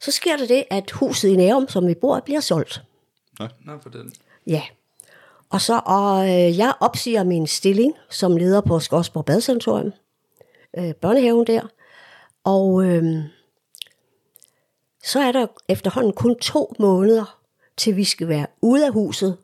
Så 0.00 0.10
sker 0.12 0.36
der 0.36 0.46
det, 0.46 0.64
at 0.70 0.90
huset 0.90 1.28
i 1.28 1.36
Nærum, 1.36 1.68
som 1.68 1.86
vi 1.86 1.94
bor 1.94 2.18
i, 2.18 2.20
bliver 2.20 2.40
solgt. 2.40 2.82
Nå, 3.38 3.78
for 3.82 3.90
den. 3.90 4.12
Ja. 4.46 4.62
Og 5.50 5.60
så 5.60 5.80
og 5.86 6.24
øh, 6.24 6.58
jeg 6.58 6.74
opsiger 6.80 7.24
min 7.24 7.46
stilling 7.46 7.94
som 8.10 8.36
leder 8.36 8.60
på 8.60 8.80
Skodsborg 8.80 9.24
Badsanatorium, 9.24 9.92
øh, 10.78 10.94
børnehaven 10.94 11.46
der. 11.46 11.62
Og 12.44 12.84
øh, 12.84 13.24
så 15.04 15.20
er 15.20 15.32
der 15.32 15.46
efterhånden 15.68 16.12
kun 16.12 16.38
to 16.38 16.74
måneder, 16.78 17.38
til 17.76 17.96
vi 17.96 18.04
skal 18.04 18.28
være 18.28 18.46
ude 18.60 18.86
af 18.86 18.92
huset, 18.92 19.36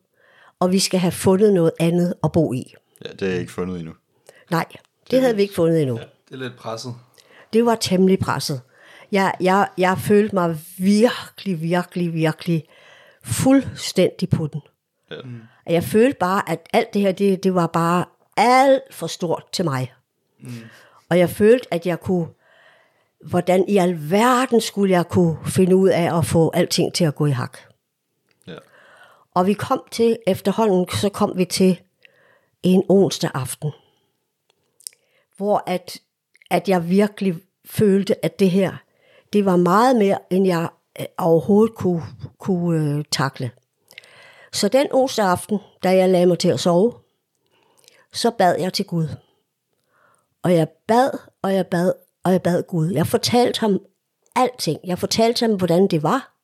og 0.61 0.73
vi 0.73 0.79
skal 0.79 1.01
have 1.01 1.13
fundet 1.13 1.53
noget 1.53 1.73
andet 1.81 2.15
at 2.25 2.33
bo 2.33 2.53
i. 2.53 2.75
Ja, 3.05 3.11
det 3.13 3.23
er 3.23 3.31
jeg 3.31 3.41
ikke 3.41 3.53
fundet 3.53 3.79
endnu. 3.79 3.95
Nej, 4.51 4.67
det 5.11 5.21
havde 5.21 5.37
vi 5.37 5.43
ikke 5.43 5.55
fundet 5.55 5.83
endnu. 5.83 5.97
Det 6.29 6.35
er 6.35 6.37
lidt 6.37 6.57
presset. 6.57 6.95
Det 7.53 7.67
var 7.67 7.75
temmelig 7.75 8.19
presset. 8.19 8.61
Jeg, 9.13 9.35
jeg, 9.41 9.69
jeg 9.79 9.99
følte 9.99 10.35
mig 10.35 10.59
virkelig, 10.79 11.63
virkelig, 11.63 12.15
virkelig 12.15 12.65
fuldstændig 13.23 14.29
på 14.29 14.47
den. 14.47 14.61
Ja. 15.11 15.17
Jeg 15.73 15.85
følte 15.85 16.17
bare, 16.19 16.51
at 16.51 16.69
alt 16.73 16.95
det 16.95 17.03
her, 17.03 17.13
det, 17.13 17.45
det 17.45 17.55
var 17.55 17.67
bare 17.67 18.05
alt 18.37 18.95
for 18.95 19.07
stort 19.07 19.45
til 19.53 19.65
mig. 19.65 19.93
Mm. 20.41 20.51
Og 21.09 21.19
jeg 21.19 21.31
følte, 21.31 21.75
at 21.75 21.87
jeg 21.87 22.01
kunne, 22.01 22.27
hvordan 23.25 23.65
i 23.69 23.77
alverden 23.77 24.61
skulle 24.61 24.93
jeg 24.93 25.09
kunne 25.09 25.37
finde 25.47 25.77
ud 25.77 25.89
af 25.89 26.19
at 26.19 26.27
få 26.27 26.51
alting 26.55 26.95
til 26.95 27.05
at 27.05 27.15
gå 27.15 27.27
i 27.27 27.31
hak. 27.31 27.59
Ja. 28.47 28.57
Og 29.35 29.47
vi 29.47 29.53
kom 29.53 29.83
til, 29.91 30.19
efterhånden, 30.27 30.89
så 30.89 31.09
kom 31.09 31.33
vi 31.37 31.45
til 31.45 31.81
en 32.63 32.85
onsdag 32.89 33.31
aften, 33.35 33.73
hvor 35.37 35.63
at, 35.67 35.99
at 36.51 36.69
jeg 36.69 36.89
virkelig 36.89 37.37
følte, 37.65 38.25
at 38.25 38.39
det 38.39 38.51
her, 38.51 38.77
det 39.33 39.45
var 39.45 39.57
meget 39.57 39.97
mere, 39.97 40.19
end 40.31 40.47
jeg 40.47 40.69
øh, 41.01 41.07
overhovedet 41.19 41.75
kunne, 41.75 42.03
kunne 42.39 42.99
øh, 42.99 43.05
takle. 43.11 43.51
Så 44.53 44.69
den 44.69 44.87
onsdag 44.93 45.27
aften, 45.27 45.59
da 45.83 45.97
jeg 45.97 46.09
lagde 46.09 46.27
mig 46.27 46.39
til 46.39 46.49
at 46.49 46.61
sove, 46.61 46.93
så 48.13 48.31
bad 48.31 48.57
jeg 48.59 48.73
til 48.73 48.85
Gud. 48.85 49.09
Og 50.43 50.55
jeg 50.55 50.69
bad, 50.87 51.11
og 51.43 51.55
jeg 51.55 51.67
bad, 51.67 51.93
og 52.29 52.33
jeg 52.33 52.43
bad 52.43 52.63
Gud. 52.63 52.91
Jeg 52.91 53.07
fortalte 53.07 53.61
ham 53.61 53.81
alting. 54.37 54.81
Jeg 54.85 54.99
fortalte 54.99 55.47
ham, 55.47 55.57
hvordan 55.57 55.87
det 55.87 56.03
var, 56.03 56.35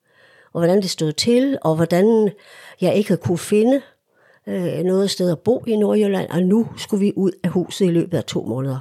og 0.53 0.59
hvordan 0.59 0.81
det 0.81 0.89
stod 0.89 1.11
til, 1.11 1.57
og 1.61 1.75
hvordan 1.75 2.31
jeg 2.81 2.95
ikke 2.95 3.09
havde 3.09 3.21
kunne 3.21 3.37
finde 3.37 3.81
øh, 4.47 4.83
noget 4.83 5.11
sted 5.11 5.31
at 5.31 5.39
bo 5.39 5.63
i 5.67 5.75
Nordjylland, 5.75 6.29
og 6.29 6.43
nu 6.43 6.67
skulle 6.77 7.05
vi 7.05 7.13
ud 7.15 7.31
af 7.43 7.49
huset 7.49 7.85
i 7.85 7.89
løbet 7.89 8.17
af 8.17 8.23
to 8.23 8.43
måneder. 8.43 8.79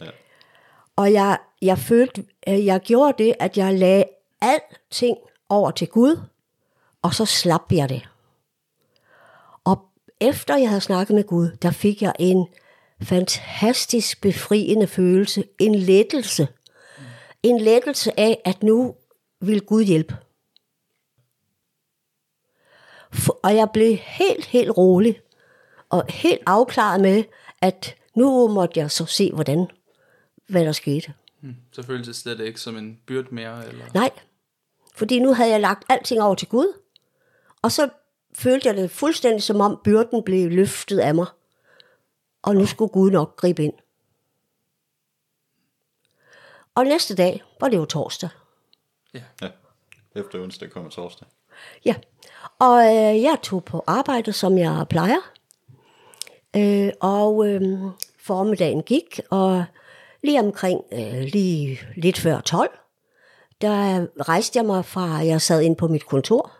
Ja. 0.00 0.06
Og 0.96 1.12
jeg, 1.12 1.38
jeg 1.62 1.78
følte, 1.78 2.24
øh, 2.48 2.66
jeg 2.66 2.80
gjorde 2.80 3.24
det, 3.24 3.34
at 3.40 3.58
jeg 3.58 3.74
lagde 3.74 4.04
alting 4.40 5.16
over 5.48 5.70
til 5.70 5.88
Gud, 5.88 6.20
og 7.02 7.14
så 7.14 7.24
slap 7.24 7.72
jeg 7.72 7.88
det. 7.88 8.08
Og 9.64 9.78
efter 10.20 10.56
jeg 10.56 10.68
havde 10.68 10.80
snakket 10.80 11.14
med 11.14 11.24
Gud, 11.24 11.50
der 11.62 11.70
fik 11.70 12.02
jeg 12.02 12.12
en 12.18 12.46
fantastisk 13.02 14.20
befriende 14.20 14.86
følelse, 14.86 15.44
en 15.58 15.74
lettelse. 15.74 16.48
En 17.42 17.60
lettelse 17.60 18.20
af, 18.20 18.42
at 18.44 18.62
nu 18.62 18.94
vil 19.40 19.60
Gud 19.60 19.84
hjælpe. 19.84 20.16
Og 23.42 23.56
jeg 23.56 23.68
blev 23.72 23.96
helt, 23.96 24.44
helt 24.44 24.70
rolig 24.70 25.20
og 25.88 26.04
helt 26.08 26.40
afklaret 26.46 27.00
med, 27.00 27.24
at 27.62 27.96
nu 28.14 28.48
måtte 28.48 28.80
jeg 28.80 28.90
så 28.90 29.06
se, 29.06 29.32
hvordan, 29.32 29.66
hvad 30.48 30.64
der 30.64 30.72
skete. 30.72 31.12
Mm. 31.40 31.56
Så 31.72 31.82
føles 31.82 32.06
det 32.06 32.16
slet 32.16 32.40
ikke 32.40 32.60
som 32.60 32.76
en 32.76 33.00
byrde 33.06 33.34
mere, 33.34 33.68
eller? 33.68 33.84
Nej, 33.94 34.10
fordi 34.94 35.18
nu 35.18 35.34
havde 35.34 35.50
jeg 35.50 35.60
lagt 35.60 35.84
alting 35.88 36.22
over 36.22 36.34
til 36.34 36.48
Gud, 36.48 36.72
og 37.62 37.72
så 37.72 37.88
følte 38.34 38.68
jeg 38.68 38.76
det 38.76 38.90
fuldstændig 38.90 39.42
som 39.42 39.60
om 39.60 39.80
byrden 39.84 40.22
blev 40.22 40.50
løftet 40.50 40.98
af 40.98 41.14
mig, 41.14 41.26
og 42.42 42.54
nu 42.54 42.66
skulle 42.66 42.88
Gud 42.88 43.10
nok 43.10 43.36
gribe 43.36 43.64
ind. 43.64 43.74
Og 46.74 46.84
næste 46.84 47.14
dag 47.14 47.42
var 47.60 47.68
det 47.68 47.76
jo 47.76 47.84
torsdag. 47.84 48.28
Ja. 49.14 49.22
ja. 49.42 49.48
Efter 50.14 50.42
onsdag 50.42 50.70
kommer 50.70 50.90
torsdag. 50.90 51.28
Ja, 51.84 51.94
og 52.58 52.78
øh, 52.84 53.22
jeg 53.22 53.38
tog 53.42 53.64
på 53.64 53.84
arbejde, 53.86 54.32
som 54.32 54.58
jeg 54.58 54.86
plejer. 54.90 55.32
Øh, 56.56 56.92
og 57.00 57.48
øh, 57.48 57.62
formiddagen 58.18 58.82
gik, 58.82 59.20
og 59.30 59.64
lige 60.22 60.40
omkring, 60.40 60.80
øh, 60.92 61.22
lige 61.32 61.80
lidt 61.96 62.18
før 62.18 62.40
12, 62.40 62.78
der 63.60 64.06
rejste 64.28 64.56
jeg 64.56 64.66
mig 64.66 64.84
fra, 64.84 65.02
jeg 65.02 65.40
sad 65.40 65.60
inde 65.60 65.76
på 65.76 65.88
mit 65.88 66.06
kontor 66.06 66.52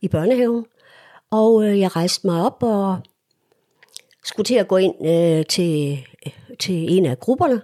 i 0.00 0.08
børnehaven, 0.08 0.66
og 1.30 1.64
øh, 1.64 1.80
jeg 1.80 1.96
rejste 1.96 2.26
mig 2.26 2.42
op 2.42 2.62
og 2.62 2.98
skulle 4.24 4.44
til 4.44 4.54
at 4.54 4.68
gå 4.68 4.76
ind 4.76 5.06
øh, 5.06 5.46
til, 5.46 6.04
til 6.58 6.96
en 6.96 7.06
af 7.06 7.20
grupperne. 7.20 7.62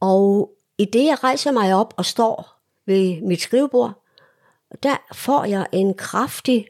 Og 0.00 0.50
i 0.78 0.84
det, 0.84 1.04
jeg 1.04 1.24
rejser 1.24 1.52
mig 1.52 1.74
op 1.74 1.94
og 1.96 2.04
står 2.04 2.60
ved 2.86 3.20
mit 3.20 3.40
skrivebord, 3.40 4.02
der 4.82 4.96
får 5.12 5.44
jeg 5.44 5.66
en 5.72 5.94
kraftig 5.94 6.68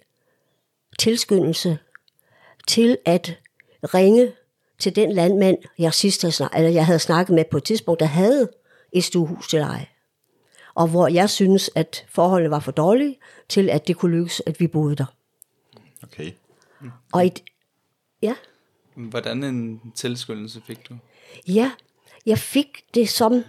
tilskyndelse 0.98 1.78
til 2.66 2.98
at 3.04 3.38
ringe 3.94 4.32
til 4.78 4.96
den 4.96 5.12
landmand, 5.12 5.58
jeg 5.78 5.94
sidst 5.94 6.22
havde, 6.22 6.32
snak- 6.32 6.56
eller 6.56 6.70
jeg 6.70 6.86
havde 6.86 6.98
snakket 6.98 7.34
med 7.34 7.44
på 7.50 7.56
et 7.56 7.64
tidspunkt, 7.64 8.00
der 8.00 8.06
havde 8.06 8.48
et 8.92 9.04
stuehus 9.04 9.48
til 9.48 9.60
leje. 9.60 9.86
Og 10.74 10.88
hvor 10.88 11.08
jeg 11.08 11.30
synes, 11.30 11.70
at 11.74 12.06
forholdene 12.08 12.50
var 12.50 12.60
for 12.60 12.72
dårlige 12.72 13.18
til, 13.48 13.70
at 13.70 13.86
det 13.88 13.96
kunne 13.96 14.16
lykkes, 14.16 14.42
at 14.46 14.60
vi 14.60 14.66
boede 14.66 14.96
der. 14.96 15.06
Okay. 16.02 16.32
Og 17.12 17.26
et, 17.26 17.42
ja, 18.22 18.34
Hvordan 18.94 19.44
en 19.44 19.92
tilskyndelse 19.94 20.60
fik 20.66 20.88
du? 20.88 20.94
ja, 21.48 21.72
jeg 22.26 22.38
fik 22.38 22.84
det 22.94 23.08
som, 23.08 23.44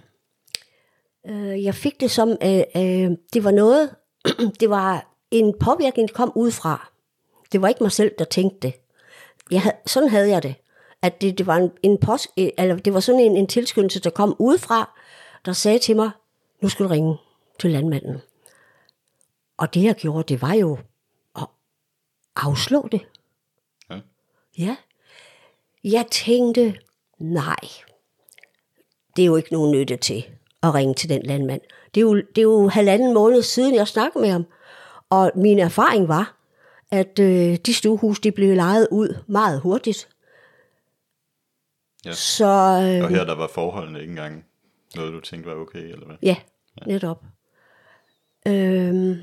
øh, 1.26 1.64
jeg 1.64 1.76
fik 1.76 2.00
det 2.00 2.12
som, 2.12 2.30
øh, 2.30 2.64
øh, 2.76 3.12
det 3.34 3.44
var 3.44 3.52
noget, 3.52 3.96
det 4.60 4.70
var 4.70 5.12
en 5.32 5.54
påvirkning, 5.60 6.10
der 6.10 6.14
kom 6.14 6.32
udefra. 6.36 6.92
Det 7.52 7.62
var 7.62 7.68
ikke 7.68 7.84
mig 7.84 7.92
selv, 7.92 8.12
der 8.20 8.26
tænkte 8.26 8.68
det. 8.68 8.74
Jeg 9.52 9.62
havde, 9.62 9.76
sådan 9.86 10.10
havde 10.10 10.30
jeg 10.30 10.44
det. 10.44 10.56
At 11.02 11.22
det, 11.22 11.38
det 11.38 11.48
var 11.48 11.56
en, 11.56 11.72
en 11.84 11.98
pos, 11.98 12.28
øh, 12.38 12.50
eller 12.58 12.76
det 12.76 12.94
var 12.94 13.00
sådan 13.00 13.22
en, 13.22 13.38
en 13.38 13.48
tilskyndelse, 13.48 14.00
der 14.00 14.10
kom 14.10 14.36
udefra, 14.40 15.00
der 15.46 15.54
sagde 15.54 15.80
til 15.80 15.96
mig, 15.96 16.12
nu 16.62 16.70
skal 16.70 16.86
du 16.86 16.90
ringe 16.90 17.18
til 17.60 17.72
landmanden. 17.72 18.18
Og 19.58 19.74
det 19.74 19.84
jeg 19.84 19.96
gjorde, 19.96 20.34
det 20.34 20.42
var 20.42 20.54
jo 20.54 20.78
at 21.36 21.48
afslå 22.36 22.88
det. 22.92 23.02
Ja. 23.90 24.00
Ja. 24.58 24.76
Jeg 25.92 26.06
tænkte, 26.12 26.80
nej, 27.20 27.60
det 29.16 29.22
er 29.22 29.26
jo 29.26 29.36
ikke 29.36 29.54
nogen 29.54 29.72
nytte 29.72 29.98
til 29.98 30.26
at 30.64 30.74
ringe 30.74 30.94
til 30.94 31.10
den 31.10 31.22
landmand. 31.22 31.62
Det 31.96 32.02
er 32.02 32.06
jo, 32.06 32.16
det 32.16 32.38
er 32.38 32.42
jo 32.42 32.68
halvanden 32.68 33.14
måned 33.14 33.42
siden, 33.42 33.76
jeg 33.76 33.88
snakkede 33.88 34.22
med 34.22 34.32
ham. 34.32 34.46
Og 35.10 35.32
min 35.36 35.60
erfaring 35.60 36.08
var, 36.08 36.38
at 36.92 37.20
øh, 37.20 37.58
de 37.66 37.74
stuehus, 37.74 38.20
de 38.20 38.32
blev 38.32 38.56
lejet 38.56 38.88
ud 38.92 39.18
meget 39.28 39.62
hurtigt. 39.62 40.10
Ja. 42.06 42.14
Så 42.14 42.46
Og 42.46 42.84
øh, 42.84 43.10
her 43.10 43.24
der 43.24 43.36
var 43.36 43.48
forholdene 43.48 44.00
ikke 44.00 44.12
engang 44.12 44.46
noget, 44.96 45.14
du 45.14 45.20
tænkte 45.20 45.50
var 45.50 45.56
okay, 45.56 45.84
eller 45.84 46.06
hvad? 46.06 46.16
ja, 46.22 46.36
netop. 46.86 47.24
Øhm, 48.48 49.16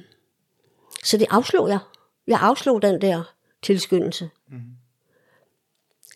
så 1.05 1.19
det 1.19 1.27
afslog 1.31 1.69
jeg. 1.69 1.79
Jeg 2.27 2.39
afslog 2.41 2.83
den 2.83 3.01
der 3.01 3.35
tilskyndelse. 3.63 4.31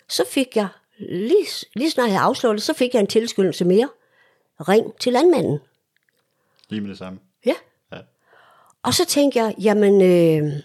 Så 0.09 0.25
fik 0.31 0.57
jeg, 0.57 0.69
lige, 0.99 1.47
lige 1.75 1.91
snart 1.91 2.11
jeg 2.11 2.21
afslog 2.23 2.55
det, 2.55 2.63
så 2.63 2.73
fik 2.73 2.95
jeg 2.95 3.01
en 3.01 3.07
tilskyndelse 3.07 3.65
mere. 3.65 3.89
Ring 4.61 4.99
til 5.01 5.13
landmanden. 5.13 5.59
Lige 6.69 6.81
med 6.81 6.91
det 6.91 6.99
samme. 6.99 7.19
Ja. 7.47 7.55
Ja. 7.93 7.99
Og 8.83 8.95
så 8.95 9.05
tænkte 9.07 9.39
jeg, 9.39 9.55
jamen, 9.59 10.01
øh, 10.03 10.63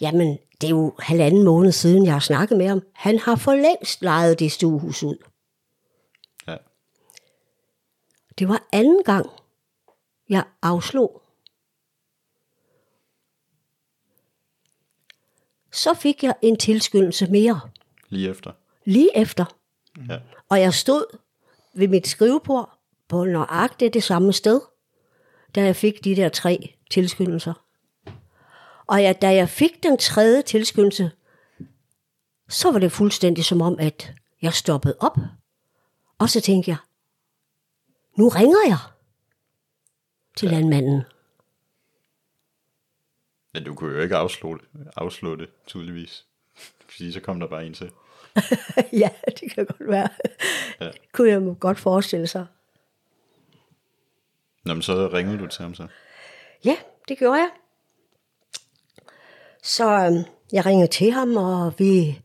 jamen, 0.00 0.38
det 0.60 0.66
er 0.66 0.70
jo 0.70 0.94
halvanden 0.98 1.42
måned 1.44 1.72
siden, 1.72 2.04
jeg 2.06 2.12
har 2.12 2.20
snakket 2.20 2.58
med 2.58 2.68
ham. 2.68 2.82
Han 2.92 3.18
har 3.18 3.36
for 3.36 3.54
længst 3.54 4.02
lejet 4.02 4.38
det 4.38 4.52
stuehus 4.52 5.02
ud. 5.02 5.16
Ja. 6.46 6.56
Det 8.38 8.48
var 8.48 8.68
anden 8.72 9.02
gang, 9.04 9.30
jeg 10.28 10.44
afslog. 10.62 11.22
Så 15.72 15.94
fik 15.94 16.22
jeg 16.22 16.34
en 16.42 16.56
tilskyndelse 16.56 17.26
mere, 17.26 17.60
Lige 18.12 18.30
efter. 18.30 18.52
lige 18.84 19.18
efter. 19.18 19.44
Ja. 20.08 20.18
Og 20.48 20.60
jeg 20.60 20.74
stod 20.74 21.18
ved 21.74 21.88
mit 21.88 22.06
skrivebord 22.06 22.78
på 23.08 23.24
nøjagtigt 23.24 23.94
det 23.94 24.02
samme 24.02 24.32
sted, 24.32 24.60
da 25.54 25.64
jeg 25.64 25.76
fik 25.76 26.04
de 26.04 26.16
der 26.16 26.28
tre 26.28 26.74
tilskyndelser. 26.90 27.54
Og 28.86 29.02
ja, 29.02 29.12
da 29.12 29.34
jeg 29.34 29.48
fik 29.48 29.82
den 29.82 29.98
tredje 29.98 30.42
tilskyndelse, 30.42 31.10
så 32.48 32.70
var 32.72 32.78
det 32.78 32.92
fuldstændig 32.92 33.44
som 33.44 33.60
om, 33.60 33.76
at 33.78 34.12
jeg 34.42 34.54
stoppede 34.54 34.96
op. 35.00 35.18
Og 36.18 36.28
så 36.28 36.40
tænkte 36.40 36.70
jeg, 36.70 36.78
nu 38.18 38.28
ringer 38.28 38.58
jeg 38.68 38.78
til 40.36 40.48
ja. 40.48 40.54
landmanden. 40.54 41.02
Ja, 43.54 43.60
du 43.60 43.74
kunne 43.74 43.94
jo 43.94 44.00
ikke 44.00 44.16
afslå 44.16 44.56
det, 44.56 44.64
afslå 44.96 45.36
det 45.36 45.48
tydeligvis. 45.66 46.26
Fordi 46.88 47.12
så 47.12 47.20
kom 47.20 47.40
der 47.40 47.46
bare 47.46 47.66
en 47.66 47.74
til. 47.74 47.90
ja, 49.02 49.08
det 49.26 49.54
kan 49.54 49.66
godt 49.66 49.88
være. 49.88 50.08
Ja. 50.80 50.86
Det 50.86 51.12
kunne 51.12 51.30
jeg 51.30 51.42
godt 51.60 51.78
forestille 51.78 52.26
sig. 52.26 52.46
Nå, 54.64 54.74
men 54.74 54.82
så 54.82 55.08
ringede 55.12 55.38
du 55.38 55.46
til 55.46 55.62
ham 55.62 55.74
så? 55.74 55.86
Ja, 56.64 56.76
det 57.08 57.18
gjorde 57.18 57.38
jeg. 57.38 57.48
Så 59.62 59.84
øh, 59.84 60.24
jeg 60.52 60.66
ringede 60.66 60.88
til 60.88 61.12
ham, 61.12 61.36
og 61.36 61.74
vi 61.78 62.20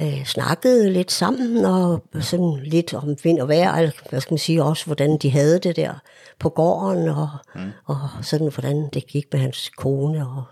øh, 0.00 0.24
snakkede 0.24 0.90
lidt 0.90 1.12
sammen, 1.12 1.64
og 1.64 2.04
sådan 2.20 2.60
lidt 2.64 2.94
om 2.94 3.16
vind 3.24 3.40
og 3.40 3.48
vejr, 3.48 3.74
eller 3.74 3.92
hvad 4.10 4.20
skal 4.20 4.32
man 4.32 4.38
sige, 4.38 4.62
også 4.62 4.86
hvordan 4.86 5.18
de 5.18 5.30
havde 5.30 5.58
det 5.58 5.76
der 5.76 5.94
på 6.38 6.48
gården, 6.48 7.08
og, 7.08 7.28
mm. 7.54 7.70
og 7.84 7.98
sådan 8.22 8.52
hvordan 8.52 8.88
det 8.94 9.06
gik 9.06 9.26
med 9.32 9.40
hans 9.40 9.70
kone. 9.76 10.28
Og, 10.28 10.44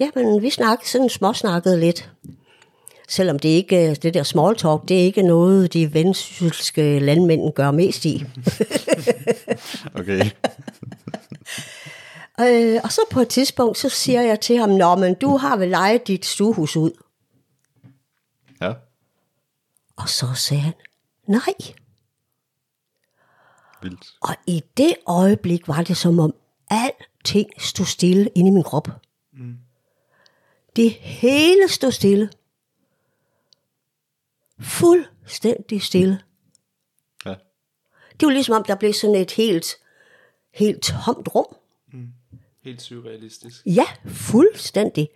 ja, 0.00 0.10
men 0.14 0.42
vi 0.42 0.50
snakkede, 0.50 0.88
sådan 0.88 1.08
småsnakkede 1.08 1.80
lidt. 1.80 2.10
Selvom 3.10 3.38
det 3.38 3.48
ikke, 3.48 3.94
det 3.94 4.14
der 4.14 4.22
small 4.22 4.56
talk, 4.56 4.88
det 4.88 5.00
er 5.00 5.04
ikke 5.04 5.22
noget, 5.22 5.72
de 5.72 5.94
vendsylske 5.94 6.98
landmænd 6.98 7.52
gør 7.52 7.70
mest 7.70 8.04
i. 8.04 8.24
okay. 9.98 10.30
øh, 12.40 12.80
og 12.84 12.92
så 12.92 13.00
på 13.10 13.20
et 13.20 13.28
tidspunkt, 13.28 13.78
så 13.78 13.88
siger 13.88 14.22
jeg 14.22 14.40
til 14.40 14.58
ham, 14.58 14.68
Nå, 14.68 14.94
men 14.94 15.14
du 15.14 15.36
har 15.36 15.56
vel 15.56 15.68
lejet 15.68 16.06
dit 16.06 16.26
stuehus 16.26 16.76
ud? 16.76 16.90
Ja. 18.60 18.72
Og 19.96 20.08
så 20.08 20.26
sagde 20.34 20.62
han, 20.62 20.74
nej. 21.26 21.54
Vildt. 23.82 24.14
Og 24.20 24.34
i 24.46 24.62
det 24.76 24.94
øjeblik 25.06 25.68
var 25.68 25.82
det 25.82 25.96
som 25.96 26.18
om 26.18 26.34
alting 26.70 27.50
stod 27.58 27.86
stille 27.86 28.30
inde 28.34 28.48
i 28.48 28.52
min 28.52 28.62
krop. 28.62 28.88
Mm. 29.32 29.56
Det 30.76 30.90
hele 30.90 31.68
stod 31.68 31.92
stille. 31.92 32.30
Fuldstændig 34.60 35.82
stille. 35.82 36.22
Ja. 37.26 37.34
Det 38.20 38.26
var 38.26 38.32
ligesom 38.32 38.54
om, 38.54 38.64
der 38.64 38.74
blev 38.74 38.92
sådan 38.92 39.16
et 39.16 39.30
helt, 39.30 39.66
helt 40.54 40.82
tomt 40.82 41.34
rum. 41.34 41.56
Helt 42.64 42.82
surrealistisk. 42.82 43.66
Ja, 43.66 43.86
fuldstændig. 44.06 45.08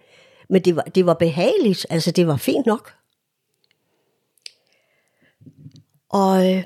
Men 0.49 0.65
det 0.65 0.77
var, 0.77 0.83
det 0.83 1.07
var 1.07 1.15
behageligt, 1.15 1.87
altså 1.91 2.11
det 2.11 2.27
var 2.27 2.37
fint 2.37 2.67
nok. 2.67 2.95
Og 6.09 6.53
øh, 6.53 6.65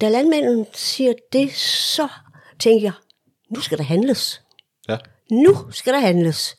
da 0.00 0.08
landmanden 0.08 0.66
siger 0.72 1.12
det, 1.32 1.52
så 1.54 2.08
tænker 2.58 2.82
jeg, 2.82 2.92
nu 3.50 3.60
skal 3.60 3.78
der 3.78 3.84
handles. 3.84 4.42
Ja. 4.88 4.98
Nu 5.30 5.70
skal 5.70 5.92
der 5.92 6.00
handles. 6.00 6.56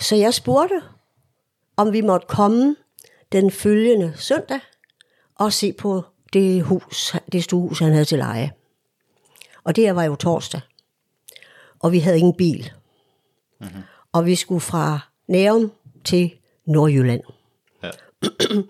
Så 0.00 0.16
jeg 0.16 0.34
spurgte, 0.34 0.82
om 1.76 1.92
vi 1.92 2.00
måtte 2.00 2.26
komme 2.26 2.76
den 3.32 3.50
følgende 3.50 4.12
søndag 4.16 4.60
og 5.34 5.52
se 5.52 5.72
på 5.72 6.02
det 6.32 6.62
hus, 6.62 7.16
det 7.32 7.44
stuehus, 7.44 7.78
han 7.78 7.92
havde 7.92 8.04
til 8.04 8.18
leje. 8.18 8.52
Og 9.64 9.76
det 9.76 9.84
her 9.84 9.92
var 9.92 10.04
jo 10.04 10.14
torsdag. 10.14 10.60
Og 11.80 11.92
vi 11.92 11.98
havde 11.98 12.18
ingen 12.18 12.36
bil. 12.36 12.72
Mm-hmm. 13.60 13.82
Og 14.12 14.26
vi 14.26 14.34
skulle 14.34 14.60
fra 14.60 15.00
Nærum 15.28 15.72
til 16.04 16.32
Nordjylland. 16.66 17.22
Ja. 17.82 17.90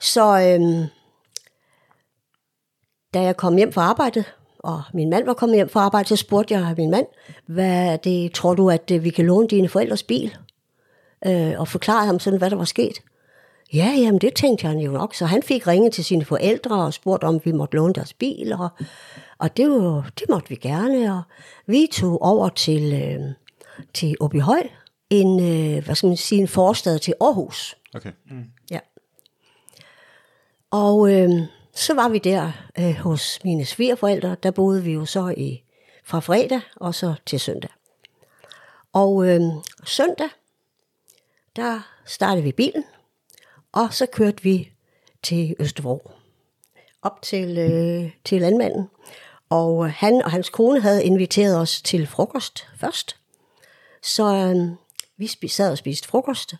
Så 0.00 0.22
øhm, 0.22 0.86
da 3.14 3.22
jeg 3.22 3.36
kom 3.36 3.56
hjem 3.56 3.72
fra 3.72 3.82
arbejde, 3.82 4.24
og 4.58 4.82
min 4.94 5.10
mand 5.10 5.24
var 5.24 5.34
kommet 5.34 5.56
hjem 5.56 5.68
fra 5.68 5.80
arbejde, 5.80 6.08
så 6.08 6.16
spurgte 6.16 6.54
jeg 6.54 6.74
min 6.76 6.90
mand, 6.90 7.06
hvad 7.46 7.98
det, 7.98 8.32
tror 8.32 8.54
du, 8.54 8.70
at 8.70 8.90
øh, 8.90 9.04
vi 9.04 9.10
kan 9.10 9.26
låne 9.26 9.48
dine 9.48 9.68
forældres 9.68 10.02
bil? 10.02 10.36
Øh, 11.26 11.60
og 11.60 11.68
forklare 11.68 12.06
ham 12.06 12.18
sådan, 12.18 12.38
hvad 12.38 12.50
der 12.50 12.56
var 12.56 12.64
sket. 12.64 13.02
Ja, 13.74 13.94
jamen 13.96 14.20
det 14.20 14.34
tænkte 14.34 14.66
han 14.66 14.78
jo 14.78 14.92
nok. 14.92 15.14
Så 15.14 15.26
han 15.26 15.42
fik 15.42 15.66
ringet 15.66 15.92
til 15.92 16.04
sine 16.04 16.24
forældre 16.24 16.84
og 16.84 16.94
spurgt, 16.94 17.24
om 17.24 17.40
vi 17.44 17.52
måtte 17.52 17.76
låne 17.76 17.94
deres 17.94 18.12
bil. 18.12 18.52
Og, 18.52 18.68
og 19.38 19.56
det, 19.56 19.70
var, 19.70 20.10
det 20.18 20.28
måtte 20.28 20.48
vi 20.48 20.54
gerne. 20.54 21.12
Og 21.12 21.22
vi 21.66 21.88
tog 21.92 22.22
over 22.22 22.48
til, 22.48 22.92
øh, 22.92 23.20
til 23.94 24.16
Åbyhøj, 24.20 24.68
en, 25.10 25.40
øh, 25.40 25.84
hvad 25.84 25.94
skal 25.94 26.06
man 26.06 26.16
sige, 26.16 26.40
en 26.40 26.48
forstad 26.48 26.98
til 26.98 27.14
Aarhus. 27.20 27.76
Okay. 27.94 28.12
Ja. 28.70 28.78
Og 30.70 31.12
øh, 31.12 31.30
så 31.74 31.94
var 31.94 32.08
vi 32.08 32.18
der 32.18 32.52
øh, 32.78 32.94
hos 32.94 33.38
mine 33.44 33.64
svigerforældre. 33.64 34.36
Der 34.42 34.50
boede 34.50 34.82
vi 34.82 34.92
jo 34.92 35.04
så 35.04 35.34
i 35.36 35.62
fra 36.04 36.20
fredag 36.20 36.60
og 36.76 36.94
så 36.94 37.14
til 37.26 37.40
søndag. 37.40 37.70
Og 38.92 39.28
øh, 39.28 39.40
søndag, 39.84 40.28
der 41.56 41.80
startede 42.04 42.44
vi 42.44 42.52
bilen, 42.52 42.84
og 43.76 43.94
så 43.94 44.06
kørte 44.06 44.42
vi 44.42 44.72
til 45.22 45.56
Østerbro, 45.58 46.10
op 47.02 47.22
til, 47.22 47.58
øh, 47.58 48.12
til 48.24 48.40
landmanden. 48.40 48.88
Og 49.48 49.92
han 49.92 50.22
og 50.22 50.30
hans 50.30 50.48
kone 50.48 50.80
havde 50.80 51.04
inviteret 51.04 51.58
os 51.58 51.82
til 51.82 52.06
frokost 52.06 52.68
først. 52.76 53.16
Så 54.02 54.24
øh, 54.24 54.76
vi 55.16 55.26
spi- 55.26 55.48
sad 55.48 55.70
og 55.70 55.78
spiste 55.78 56.08
frokost, 56.08 56.54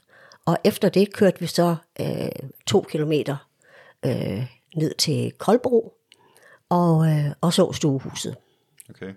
og 0.44 0.58
efter 0.64 0.88
det 0.88 1.12
kørte 1.12 1.40
vi 1.40 1.46
så 1.46 1.76
øh, 2.00 2.50
to 2.66 2.80
kilometer 2.80 3.48
øh, 4.04 4.46
ned 4.76 4.94
til 4.94 5.32
Koldbro, 5.32 5.94
og, 6.68 7.06
øh, 7.06 7.32
og 7.40 7.52
så 7.52 7.72
stuehuset. 7.72 8.36
Okay. 8.90 9.14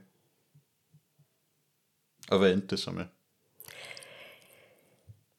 Og 2.31 2.39
hvad 2.39 2.53
endte 2.53 2.67
det 2.67 2.79
så 2.79 2.91
med? 2.91 3.05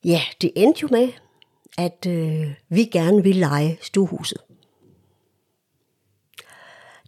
Ja, 0.04 0.22
det 0.40 0.52
endte 0.56 0.82
jo 0.82 0.88
med, 0.90 1.12
at 1.80 2.06
øh, 2.06 2.54
vi 2.68 2.84
gerne 2.84 3.22
ville 3.22 3.40
lege 3.40 3.78
stuehuset. 3.82 4.38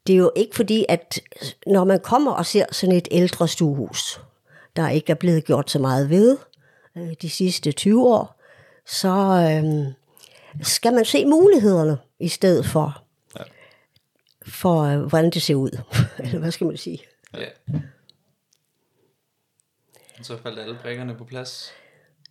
Det 0.07 0.13
er 0.13 0.17
jo 0.17 0.33
ikke 0.37 0.57
fordi, 0.57 0.85
at 0.89 1.21
når 1.67 1.85
man 1.85 2.01
kommer 2.01 2.33
og 2.33 2.47
ser 2.47 2.67
sådan 2.73 2.97
et 2.97 3.09
ældre 3.11 3.49
stuehus, 3.49 4.21
der 4.77 4.89
ikke 4.89 5.11
er 5.13 5.17
blevet 5.17 5.45
gjort 5.45 5.71
så 5.71 5.79
meget 5.79 6.11
ved 6.11 6.39
øh, 6.97 7.13
de 7.23 7.31
sidste 7.31 7.73
20 7.73 8.07
år, 8.07 8.41
så 8.87 9.09
øh, 9.09 9.93
skal 10.67 10.93
man 10.93 11.05
se 11.05 11.27
mulighederne 11.27 11.99
i 12.19 12.29
stedet 12.29 12.67
for, 12.67 13.05
Ja. 13.39 13.43
for 14.47 14.83
øh, 14.83 15.01
hvordan 15.03 15.31
det 15.31 15.43
ser 15.43 15.55
ud. 15.55 15.79
Eller 16.25 16.39
hvad 16.39 16.51
skal 16.51 16.67
man 16.67 16.77
sige? 16.77 17.03
Ja. 17.35 17.49
Så 20.23 20.39
faldt 20.43 20.59
alle 20.59 20.79
brikkerne 20.83 21.15
på 21.15 21.25
plads. 21.25 21.71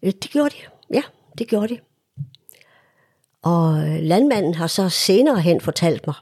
Øh, 0.04 0.12
Det 0.12 0.32
gjorde 0.32 0.50
de. 0.50 0.62
Ja, 0.96 1.04
det 1.38 1.48
gjorde 1.48 1.68
de. 1.68 1.80
Og 3.42 3.84
landmanden 4.02 4.54
har 4.56 4.68
så 4.68 4.90
senere 4.90 5.42
hen 5.42 5.62
fortalt 5.62 6.08
mig, 6.08 6.16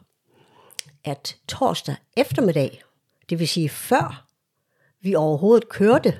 at 1.03 1.37
torsdag 1.47 1.95
eftermiddag, 2.17 2.81
det 3.29 3.39
vil 3.39 3.47
sige 3.47 3.69
før 3.69 4.25
vi 5.01 5.15
overhovedet 5.15 5.69
kørte, 5.69 6.19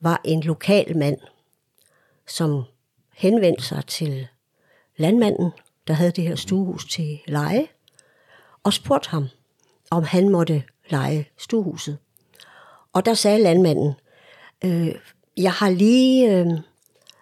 var 0.00 0.20
en 0.24 0.40
lokal 0.40 0.96
mand, 0.96 1.18
som 2.26 2.64
henvendte 3.14 3.64
sig 3.64 3.86
til 3.86 4.28
landmanden, 4.96 5.50
der 5.86 5.94
havde 5.94 6.10
det 6.10 6.24
her 6.24 6.36
stuehus 6.36 6.84
til 6.84 7.18
leje, 7.26 7.66
og 8.62 8.72
spurgte 8.72 9.10
ham, 9.10 9.28
om 9.90 10.02
han 10.02 10.28
måtte 10.28 10.62
leje 10.88 11.26
stuehuset. 11.36 11.98
Og 12.92 13.06
der 13.06 13.14
sagde 13.14 13.42
landmanden, 13.42 13.94
øh, 14.64 14.94
jeg 15.36 15.52
har 15.52 15.70
lige 15.70 16.36
øh, 16.36 16.46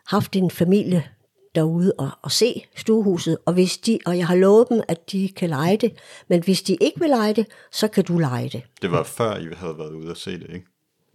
haft 0.07 0.37
en 0.37 0.51
familie 0.51 1.11
derude 1.57 1.93
og, 1.99 2.11
og 2.23 2.33
se 2.33 2.67
stuehuset, 2.77 3.39
og, 3.47 3.53
hvis 3.53 3.79
de, 3.79 3.99
og 4.07 4.19
jeg 4.19 4.27
har 4.27 4.35
lovet 4.35 4.69
dem, 4.69 4.83
at 4.89 5.13
de 5.13 5.29
kan 5.29 5.49
lege 5.49 5.77
det, 5.77 5.97
men 6.29 6.43
hvis 6.45 6.63
de 6.63 6.77
ikke 6.81 7.01
vil 7.01 7.09
lege 7.11 7.35
det, 7.35 7.47
så 7.73 7.89
kan 7.89 8.05
du 8.05 8.19
lege 8.19 8.49
det. 8.49 8.63
Det 8.83 8.91
var 8.91 9.03
før, 9.03 9.37
I 9.37 9.49
havde 9.55 9.79
været 9.79 9.93
ude 9.93 10.11
og 10.11 10.17
se 10.17 10.31
det, 10.41 10.51
ikke? 10.55 10.67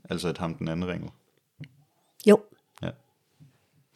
Altså, 0.10 0.28
at 0.28 0.38
ham 0.38 0.56
den 0.56 0.68
anden 0.68 0.88
ringede. 0.90 1.12
Jo, 2.28 2.40
Ja. 2.84 2.90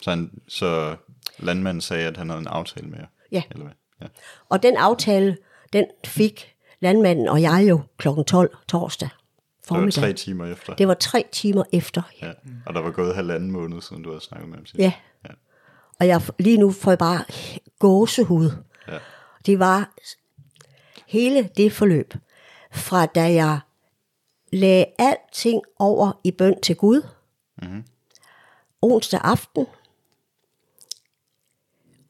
Så, 0.02 0.10
han, 0.10 0.30
så 0.48 0.96
landmanden 1.38 1.80
sagde, 1.80 2.06
at 2.08 2.16
han 2.16 2.28
havde 2.28 2.40
en 2.40 2.46
aftale 2.46 2.86
med 2.88 2.98
jer? 2.98 3.06
Ja. 3.32 3.42
Eller 3.50 3.64
hvad? 3.64 3.74
Ja. 4.00 4.06
og 4.48 4.62
den 4.62 4.76
aftale, 4.76 5.36
den 5.72 5.86
fik 6.04 6.54
landmanden 6.80 7.28
og 7.28 7.42
jeg 7.42 7.66
jo 7.68 7.80
klokken 7.96 8.24
12 8.24 8.56
torsdag 8.68 9.08
Det 9.08 9.70
var 9.70 9.76
formiddag. 9.76 10.02
tre 10.02 10.12
timer 10.12 10.46
efter. 10.46 10.74
Det 10.74 10.88
var 10.88 10.94
tre 10.94 11.24
timer 11.32 11.64
efter. 11.72 12.02
Ja. 12.22 12.32
Og 12.66 12.74
der 12.74 12.80
var 12.80 12.90
gået 12.90 13.14
halvanden 13.14 13.50
måned, 13.50 13.80
siden 13.82 14.02
du 14.02 14.08
havde 14.10 14.20
snakket 14.20 14.48
med 14.48 14.56
ham 14.56 14.66
sidst. 14.66 14.78
Ja. 14.78 14.92
ja. 15.24 15.30
Og 16.00 16.06
jeg, 16.06 16.22
lige 16.38 16.58
nu 16.58 16.70
får 16.72 16.90
jeg 16.90 16.98
bare 16.98 17.24
gåsehud. 17.78 18.50
Ja. 18.88 18.98
Det 19.46 19.58
var 19.58 19.94
hele 21.06 21.50
det 21.56 21.72
forløb, 21.72 22.14
fra 22.72 23.06
da 23.06 23.32
jeg 23.32 23.60
lagde 24.52 24.86
alting 24.98 25.62
over 25.78 26.20
i 26.24 26.30
bøn 26.30 26.60
til 26.60 26.76
Gud, 26.76 27.02
Mhm. 27.62 27.84
onsdag 28.82 29.20
aften, 29.24 29.66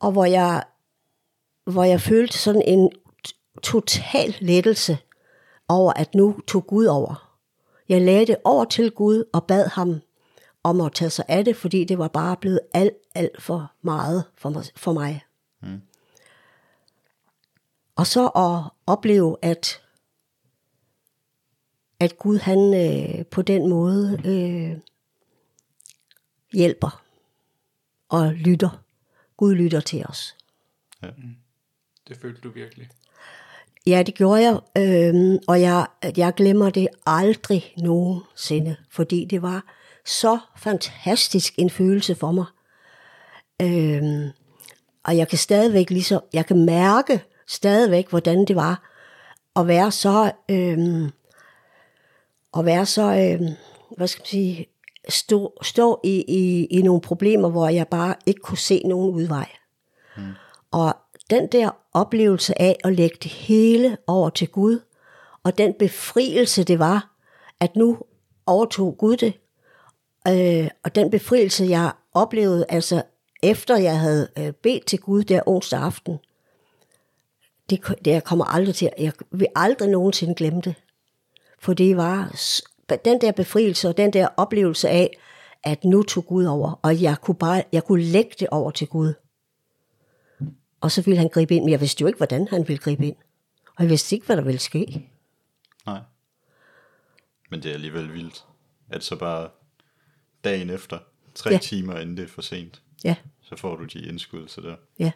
og 0.01 0.12
hvor 0.12 0.25
jeg, 0.25 0.64
hvor 1.64 1.85
jeg 1.85 2.01
følte 2.01 2.38
sådan 2.38 2.62
en 2.62 2.90
total 3.62 4.37
lettelse 4.40 4.99
over, 5.68 5.92
at 5.92 6.14
nu 6.14 6.40
tog 6.49 6.66
Gud 6.66 6.87
over. 6.87 7.38
Jeg 7.88 8.03
lagde 8.03 8.27
det 8.27 8.37
over 8.44 8.64
til 8.64 8.90
Gud 8.90 9.25
og 9.33 9.44
bad 9.46 9.68
ham 9.68 10.01
om 10.66 10.81
at 10.81 10.92
tage 10.92 11.11
sig 11.11 11.24
af 11.29 11.44
det, 11.44 11.57
fordi 11.57 11.85
det 11.85 11.98
var 11.98 12.09
bare 12.09 12.37
blevet 12.37 12.61
alt, 12.74 12.96
alt 13.14 13.42
for 13.42 13.72
meget 13.83 14.24
for 14.35 14.50
mig. 14.50 14.64
For 14.76 14.92
mig. 14.92 15.24
Mm. 15.62 15.81
Og 17.96 18.07
så 18.07 18.26
at 18.29 18.72
opleve, 18.87 19.37
at, 19.42 19.83
at 22.00 22.18
Gud 22.18 22.38
han 22.38 22.74
øh, 22.74 23.26
på 23.26 23.42
den 23.42 23.68
måde 23.68 24.20
øh, 24.24 24.79
hjælper 26.52 27.02
og 28.09 28.33
lytter. 28.33 28.83
Gud 29.37 29.55
lytter 29.55 29.81
til 29.81 30.07
os. 30.07 30.37
Det 32.09 32.16
følte 32.16 32.40
du 32.40 32.50
virkelig. 32.50 32.88
Ja, 33.87 34.02
det 34.02 34.14
gjorde 34.14 34.42
jeg, 34.42 34.61
øhm, 34.76 35.38
og 35.48 35.61
jeg, 35.61 35.87
jeg 36.16 36.35
glemmer 36.35 36.70
det 36.70 36.88
aldrig 37.07 37.74
nogensinde, 37.79 38.76
fordi 38.90 39.24
det 39.24 39.42
var 39.42 39.64
så 40.06 40.38
fantastisk 40.56 41.54
en 41.58 41.70
følelse 41.70 42.14
for 42.14 42.32
mig. 42.32 42.46
Øhm, 43.62 44.30
og 45.04 45.16
jeg 45.16 45.28
kan 45.28 45.38
stadigvæk 45.38 45.90
ligesom, 45.90 46.22
jeg 46.32 46.46
kan 46.46 46.64
mærke 46.64 47.22
stadigvæk, 47.46 48.10
hvordan 48.10 48.44
det 48.44 48.56
var 48.56 48.82
at 49.56 49.66
være 49.66 49.90
så, 49.90 50.32
øhm, 50.50 51.10
at 52.58 52.64
være 52.64 52.86
så, 52.86 53.02
øhm, 53.02 53.54
hvad 53.96 54.06
skal 54.06 54.20
man 54.20 54.26
sige, 54.26 54.66
stå, 55.08 55.52
stå 55.62 56.00
i, 56.04 56.24
i, 56.28 56.64
i 56.64 56.82
nogle 56.82 57.00
problemer, 57.00 57.48
hvor 57.48 57.68
jeg 57.68 57.88
bare 57.88 58.14
ikke 58.26 58.40
kunne 58.40 58.58
se 58.58 58.82
nogen 58.84 59.14
udvej. 59.14 59.48
Mm. 60.16 60.22
Og 60.70 60.96
den 61.30 61.46
der 61.46 61.70
oplevelse 61.92 62.62
af 62.62 62.76
at 62.84 62.92
lægge 62.92 63.16
det 63.22 63.30
hele 63.30 63.96
over 64.06 64.30
til 64.30 64.48
Gud, 64.48 64.80
og 65.42 65.58
den 65.58 65.74
befrielse 65.78 66.64
det 66.64 66.78
var, 66.78 67.16
at 67.60 67.76
nu 67.76 67.98
overtog 68.46 68.96
Gud 68.98 69.16
det, 69.16 69.32
øh, 70.28 70.70
og 70.84 70.94
den 70.94 71.10
befrielse 71.10 71.64
jeg 71.64 71.92
oplevede, 72.14 72.66
altså 72.68 73.02
efter 73.42 73.76
jeg 73.76 74.00
havde 74.00 74.28
øh, 74.38 74.52
bedt 74.52 74.86
til 74.86 75.00
Gud 75.00 75.24
der 75.24 75.40
onsdag 75.46 75.80
aften, 75.80 76.18
det, 77.70 77.80
det 78.04 78.10
jeg 78.10 78.24
kommer 78.24 78.44
aldrig 78.44 78.74
til, 78.74 78.90
jeg 78.98 79.12
vil 79.30 79.48
aldrig 79.54 79.88
nogensinde 79.88 80.34
glemme 80.34 80.60
det. 80.60 80.74
For 81.58 81.74
det 81.74 81.96
var 81.96 82.36
den 83.04 83.20
der 83.20 83.32
befrielse 83.32 83.88
og 83.88 83.96
den 83.96 84.12
der 84.12 84.28
oplevelse 84.36 84.88
af, 84.88 85.18
at 85.62 85.84
nu 85.84 86.02
tog 86.02 86.26
Gud 86.26 86.44
over, 86.44 86.80
og 86.82 87.02
jeg 87.02 87.16
kunne 87.20 87.34
bare, 87.34 87.62
jeg 87.72 87.84
kunne 87.84 88.02
lægge 88.02 88.34
det 88.40 88.48
over 88.50 88.70
til 88.70 88.86
Gud. 88.86 89.14
Og 90.80 90.90
så 90.90 91.02
ville 91.02 91.18
han 91.18 91.28
gribe 91.28 91.54
ind, 91.54 91.64
men 91.64 91.70
jeg 91.70 91.80
vidste 91.80 92.02
jo 92.02 92.06
ikke, 92.06 92.16
hvordan 92.16 92.48
han 92.48 92.68
ville 92.68 92.82
gribe 92.82 93.06
ind. 93.06 93.16
Og 93.76 93.82
jeg 93.82 93.90
vidste 93.90 94.16
ikke, 94.16 94.26
hvad 94.26 94.36
der 94.36 94.42
ville 94.42 94.58
ske. 94.58 95.10
Nej. 95.86 96.00
Men 97.50 97.62
det 97.62 97.70
er 97.70 97.74
alligevel 97.74 98.12
vildt, 98.12 98.44
at 98.90 99.04
så 99.04 99.16
bare 99.16 99.48
dagen 100.50 100.70
efter, 100.70 100.98
tre 101.35 101.50
Ja. 101.50 101.59
timer 101.59 101.98
inden 101.98 102.16
det 102.16 102.22
er 102.22 102.28
for 102.28 102.42
sent, 102.42 102.82
Ja, 103.04 103.16
så 103.42 103.56
får 103.56 103.76
du 103.76 103.85
de 103.85 104.00
indskydelser 104.09 104.62
der. 104.62 104.76
ja. 104.98 105.12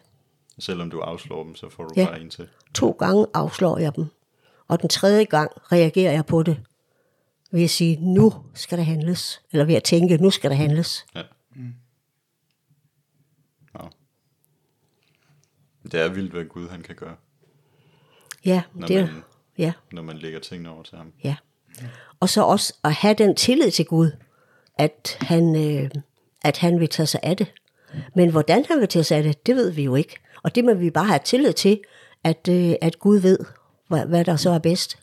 Selvom 0.59 0.89
du 0.91 0.99
afslår 0.99 1.43
dem, 1.43 1.55
så 1.55 1.69
får 1.69 1.83
du 1.83 1.93
Ja. 1.97 2.05
bare 2.05 2.21
en 2.21 2.29
til. 2.29 2.47
To 2.73 2.91
gange 2.91 3.25
afslår 3.33 3.77
jeg 3.77 3.95
dem. 3.95 4.05
Og 4.67 4.81
den 4.81 4.89
tredje 4.89 5.23
gang 5.23 5.51
reagerer 5.71 6.11
jeg 6.11 6.25
på 6.25 6.43
det. 6.43 6.63
Ved 7.51 7.63
at 7.63 7.69
sige, 7.69 8.13
nu 8.13 8.33
skal 8.53 8.77
der 8.77 8.83
handles. 8.83 9.41
Eller 9.51 9.65
ved 9.65 9.75
at 9.75 9.83
tænke, 9.83 10.17
nu 10.17 10.29
skal 10.29 10.49
der 10.49 10.55
handles. 10.55 11.05
Ja. 11.15 11.23
Mm. 11.55 11.73
Wow. 13.79 13.89
Det 15.91 15.93
er 16.01 16.07
vildt, 16.09 16.31
hvad 16.31 16.45
Gud 16.45 16.69
han 16.69 16.81
kan 16.81 16.95
gøre, 16.95 17.15
Ja, 18.45 18.61
når, 18.73 18.87
det 18.87 19.05
man, 19.05 19.23
ja, 19.57 19.73
når 19.91 20.01
man 20.01 20.17
lægger 20.17 20.39
tingene 20.39 20.69
over 20.69 20.83
til 20.83 20.97
ham. 20.97 21.13
ja. 21.23 21.35
Og 22.19 22.29
så 22.29 22.43
også 22.43 22.73
at 22.83 22.93
have 22.93 23.13
den 23.13 23.35
tillid 23.35 23.71
til 23.71 23.85
Gud, 23.85 24.11
at 24.75 25.17
han, 25.21 25.55
øh, 25.55 25.89
at 26.41 26.57
han 26.57 26.79
vil 26.79 26.89
tage 26.89 27.07
sig 27.07 27.19
af 27.23 27.37
det. 27.37 27.53
Men 28.15 28.31
hvordan 28.31 28.65
han 28.65 28.79
vil 28.79 28.87
tage 28.87 29.03
sig 29.03 29.17
af 29.17 29.23
det, 29.23 29.45
det 29.45 29.55
ved 29.55 29.71
vi 29.71 29.83
jo 29.83 29.95
ikke. 29.95 30.15
Og 30.43 30.55
det 30.55 30.65
må 30.65 30.73
vi 30.73 30.89
bare 30.89 31.05
have 31.05 31.19
tillid 31.25 31.53
til, 31.53 31.81
at, 32.23 32.47
øh, 32.49 32.73
at 32.81 32.99
Gud 32.99 33.17
ved, 33.17 33.39
hvad, 33.87 34.05
hvad 34.05 34.25
der 34.25 34.35
så 34.35 34.49
er 34.49 34.59
bedst. 34.59 34.97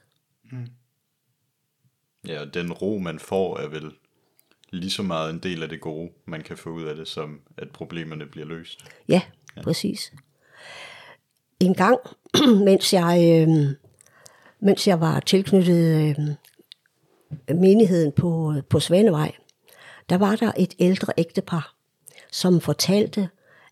Ja, 2.26 2.40
og 2.40 2.54
den 2.54 2.72
ro, 2.72 2.98
man 2.98 3.18
får, 3.18 3.58
er 3.58 3.68
vel 3.68 3.92
lige 4.70 4.90
så 4.90 5.02
meget 5.02 5.30
en 5.30 5.38
del 5.38 5.62
af 5.62 5.68
det 5.68 5.80
gode, 5.80 6.10
man 6.24 6.42
kan 6.42 6.56
få 6.56 6.70
ud 6.70 6.84
af 6.84 6.96
det, 6.96 7.08
som 7.08 7.40
at 7.56 7.70
problemerne 7.70 8.26
bliver 8.26 8.46
løst. 8.46 8.84
Ja, 9.08 9.22
ja. 9.56 9.62
præcis. 9.62 10.12
En 11.60 11.74
gang, 11.74 11.98
mens 12.68 12.92
jeg, 12.92 13.46
øh, 13.48 13.74
mens 14.60 14.86
jeg 14.88 15.00
var 15.00 15.20
tilknyttet 15.20 16.08
øh, 16.08 17.56
menigheden 17.56 18.12
på, 18.12 18.54
på 18.70 18.80
Svanevej, 18.80 19.32
der 20.08 20.18
var 20.18 20.36
der 20.36 20.52
et 20.58 20.74
ældre 20.78 21.12
ægtepar, 21.16 21.74
som 22.30 22.60
fortalte, 22.60 23.28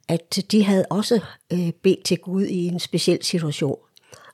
at 0.08 0.38
de 0.50 0.64
havde 0.64 0.86
også 0.90 1.20
øh, 1.52 1.72
bedt 1.82 2.04
til 2.04 2.18
Gud 2.18 2.42
i 2.44 2.66
en 2.66 2.80
speciel 2.80 3.24
situation, 3.24 3.78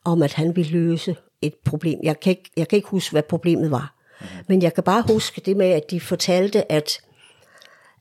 om 0.04 0.22
at 0.22 0.32
han 0.32 0.56
ville 0.56 0.72
løse 0.72 1.16
et 1.42 1.54
problem. 1.64 2.00
Jeg 2.02 2.20
kan 2.20 2.30
ikke, 2.30 2.50
jeg 2.56 2.68
kan 2.68 2.76
ikke 2.76 2.88
huske, 2.88 3.12
hvad 3.12 3.22
problemet 3.22 3.70
var. 3.70 3.94
Men 4.48 4.62
jeg 4.62 4.74
kan 4.74 4.84
bare 4.84 5.04
huske 5.08 5.40
det 5.40 5.56
med, 5.56 5.66
at 5.66 5.90
de 5.90 6.00
fortalte, 6.00 6.72
at 6.72 7.00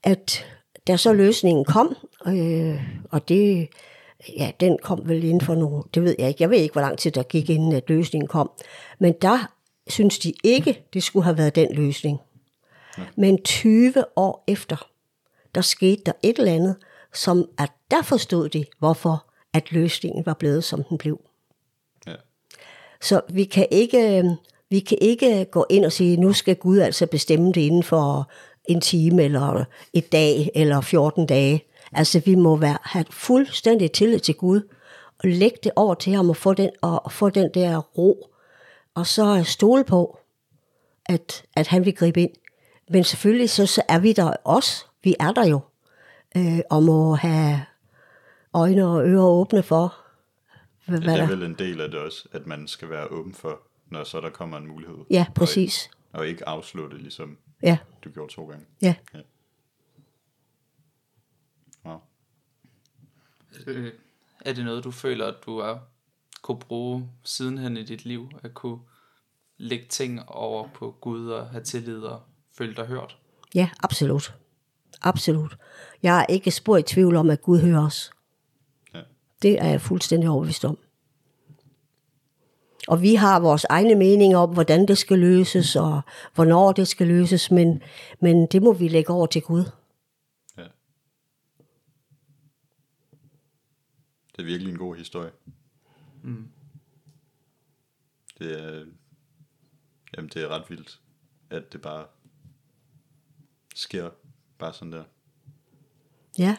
at 0.04 0.46
da 0.88 0.98
så 0.98 1.14
løsningen 1.14 1.66
kom, 1.66 1.96
øh, 2.28 2.84
og 3.12 3.30
det, 3.30 3.68
ja, 4.38 4.52
den 4.60 4.78
kom 4.84 5.02
vel 5.06 5.24
inden 5.24 5.42
for 5.42 5.56
nogle, 5.56 5.84
det 5.94 6.04
ved 6.04 6.16
jeg 6.20 6.28
ikke, 6.28 6.44
jeg 6.44 6.50
ved 6.50 6.58
ikke, 6.58 6.74
hvor 6.74 6.82
lang 6.82 6.98
tid 6.98 7.12
der 7.12 7.24
gik, 7.24 7.50
inden 7.50 7.72
at 7.72 7.90
løsningen 7.90 8.28
kom, 8.28 8.52
men 9.00 9.14
der 9.22 9.52
synes 9.88 10.20
de 10.20 10.34
ikke, 10.44 10.84
det 10.94 11.04
skulle 11.04 11.24
have 11.24 11.38
været 11.38 11.56
den 11.56 11.76
løsning. 11.76 12.20
Men 13.16 13.44
20 13.44 13.94
år 14.16 14.44
efter, 14.48 14.88
der 15.56 15.62
skete 15.62 16.02
der 16.06 16.12
et 16.24 16.40
eller 16.40 16.54
andet, 16.54 16.76
som 17.14 17.50
at 17.58 17.72
der 17.92 18.02
forstod 18.02 18.50
de, 18.50 18.66
hvorfor 18.80 19.26
at 19.54 19.72
løsningen 19.72 20.26
var 20.26 20.34
blevet, 20.34 20.64
som 20.64 20.84
den 20.84 20.98
blev. 20.98 21.22
Ja. 22.08 22.16
Så 23.02 23.22
vi 23.30 23.44
kan 23.44 23.68
ikke, 23.72 24.24
vi 24.70 24.80
kan 24.80 24.98
ikke 25.02 25.46
gå 25.46 25.66
ind 25.70 25.86
og 25.86 25.92
sige, 25.92 26.18
nu 26.18 26.34
skal 26.34 26.56
Gud 26.56 26.80
altså 26.80 27.08
bestemme 27.08 27.48
det 27.48 27.62
inden 27.62 27.84
for 27.84 28.32
en 28.66 28.82
time, 28.82 29.24
eller 29.24 29.66
et 29.94 30.12
dag, 30.12 30.50
eller 30.56 30.82
14 30.82 31.26
dage. 31.26 31.64
Altså 31.92 32.20
vi 32.26 32.36
må 32.36 32.56
være, 32.56 32.78
have 32.84 33.06
fuldstændig 33.10 33.92
tillid 33.92 34.20
til 34.20 34.36
Gud, 34.36 34.62
og 35.24 35.30
lægge 35.30 35.58
det 35.64 35.72
over 35.76 35.94
til 35.94 36.14
ham, 36.14 36.30
og 36.30 36.38
få 36.38 36.54
den, 36.54 36.70
og 36.82 37.12
få 37.12 37.30
den 37.30 37.50
der 37.54 37.78
ro, 37.78 38.28
og 38.96 39.08
så 39.08 39.44
stole 39.46 39.84
på, 39.84 40.20
at, 41.06 41.44
at 41.56 41.68
han 41.68 41.86
vil 41.86 41.96
gribe 41.96 42.22
ind. 42.22 42.32
Men 42.92 43.04
selvfølgelig, 43.04 43.50
så, 43.50 43.66
så 43.66 43.82
er 43.90 44.00
vi 44.00 44.14
der 44.14 44.34
også. 44.44 44.86
Vi 45.04 45.16
er 45.20 45.32
der 45.32 45.48
jo, 45.48 45.60
øh, 46.38 46.60
og 46.70 46.84
må 46.84 47.16
have 47.16 47.66
øjne 48.54 48.88
og 48.88 49.06
ører 49.08 49.24
åbne 49.26 49.64
for, 49.64 49.98
hvad, 50.86 51.02
Det 51.02 51.08
er 51.08 51.16
der... 51.18 51.28
vel 51.28 51.44
en 51.44 51.54
del 51.54 51.82
af 51.82 51.92
det 51.92 52.00
også, 52.00 52.28
at 52.32 52.48
man 52.48 52.68
skal 52.68 52.90
være 52.90 53.08
åben 53.08 53.34
for, 53.34 53.60
når 53.90 54.04
så 54.04 54.22
der 54.22 54.30
kommer 54.30 54.58
en 54.58 54.68
mulighed. 54.68 54.98
Ja, 55.10 55.26
præcis. 55.36 55.90
Og, 56.14 56.20
og 56.20 56.28
ikke 56.28 56.48
afslå 56.50 56.90
det, 56.90 57.02
ligesom 57.02 57.38
Ja, 57.64 57.78
du 58.04 58.10
gjorde 58.10 58.34
to 58.34 58.46
gange. 58.50 58.66
ja. 58.82 58.96
Wow. 61.86 61.98
Øh, 63.68 63.94
er 64.46 64.54
det 64.54 64.66
noget, 64.66 64.84
du 64.84 64.92
føler, 64.92 65.28
at 65.28 65.36
du 65.46 65.58
er, 65.58 65.78
kunne 66.42 66.60
bruge 66.60 67.10
sidenhen 67.24 67.78
i 67.78 67.84
dit 67.84 68.06
liv? 68.06 68.30
At 68.44 68.54
kunne 68.54 68.80
lægge 69.58 69.86
ting 69.90 70.30
over 70.30 70.68
på 70.74 70.96
Gud 71.02 71.28
og 71.30 71.50
have 71.50 71.64
tillid 71.64 72.00
og 72.02 72.22
føle 72.62 72.76
dig 72.76 72.86
hørt? 72.86 73.18
Ja, 73.56 73.70
absolut. 73.84 74.36
Absolut. 75.02 75.58
Jeg 76.04 76.20
er 76.20 76.26
ikke 76.26 76.52
spor 76.52 76.78
i 76.78 76.84
tvivl 76.84 77.16
om, 77.16 77.30
at 77.30 77.42
Gud 77.42 77.60
hører 77.60 77.86
os. 77.86 78.12
Ja. 78.94 79.02
Det 79.42 79.62
er 79.62 79.68
jeg 79.68 79.82
fuldstændig 79.82 80.30
overbevist 80.30 80.66
om. 80.66 80.78
Og 82.88 83.02
vi 83.02 83.16
har 83.16 83.40
vores 83.40 83.64
egne 83.64 83.96
meninger 83.96 84.38
om, 84.38 84.54
hvordan 84.54 84.88
det 84.88 84.98
skal 84.98 85.20
løses, 85.20 85.76
og 85.76 86.02
hvornår 86.36 86.72
det 86.72 86.88
skal 86.88 87.08
løses, 87.08 87.52
men, 87.52 87.84
men 88.20 88.48
det 88.48 88.62
må 88.62 88.74
vi 88.74 88.88
lægge 88.88 89.14
over 89.14 89.26
til 89.26 89.42
Gud. 89.42 89.64
ja. 90.58 90.68
Det 94.36 94.42
er 94.42 94.44
virkelig 94.44 94.72
en 94.72 94.78
god 94.78 94.96
historie. 94.96 95.32
Mm. 96.24 96.48
Det 98.40 98.64
er, 98.64 98.86
jamen 100.18 100.30
det 100.34 100.44
er 100.44 100.48
ret 100.48 100.70
vildt, 100.70 101.00
at 101.50 101.74
det 101.74 101.82
bare 101.82 102.06
sker 103.82 104.10
bare 104.60 104.74
sådan 104.74 104.92
der. 104.92 105.04
Ja, 106.38 106.58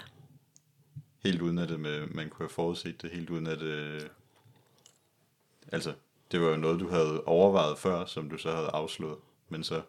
Helt 1.25 1.43
uden 1.43 1.59
at 1.59 1.69
det 1.69 1.81
med, 1.81 2.07
man 2.07 2.29
kunne 2.29 2.45
have 2.45 2.55
forudset 2.55 3.03
det, 3.03 3.11
helt 3.11 3.31
uden 3.31 3.47
at 3.47 3.61
det, 3.61 4.09
altså, 5.73 5.93
det 6.33 6.41
var 6.41 6.49
jo 6.49 6.57
noget, 6.57 6.81
du 6.81 6.89
havde 6.89 7.23
overvejet 7.25 7.79
før, 7.79 8.05
som 8.05 8.31
du 8.31 8.39
så 8.39 8.51
havde 8.51 8.69
afslået, 8.73 9.19
men 9.49 9.65
så 9.65 9.83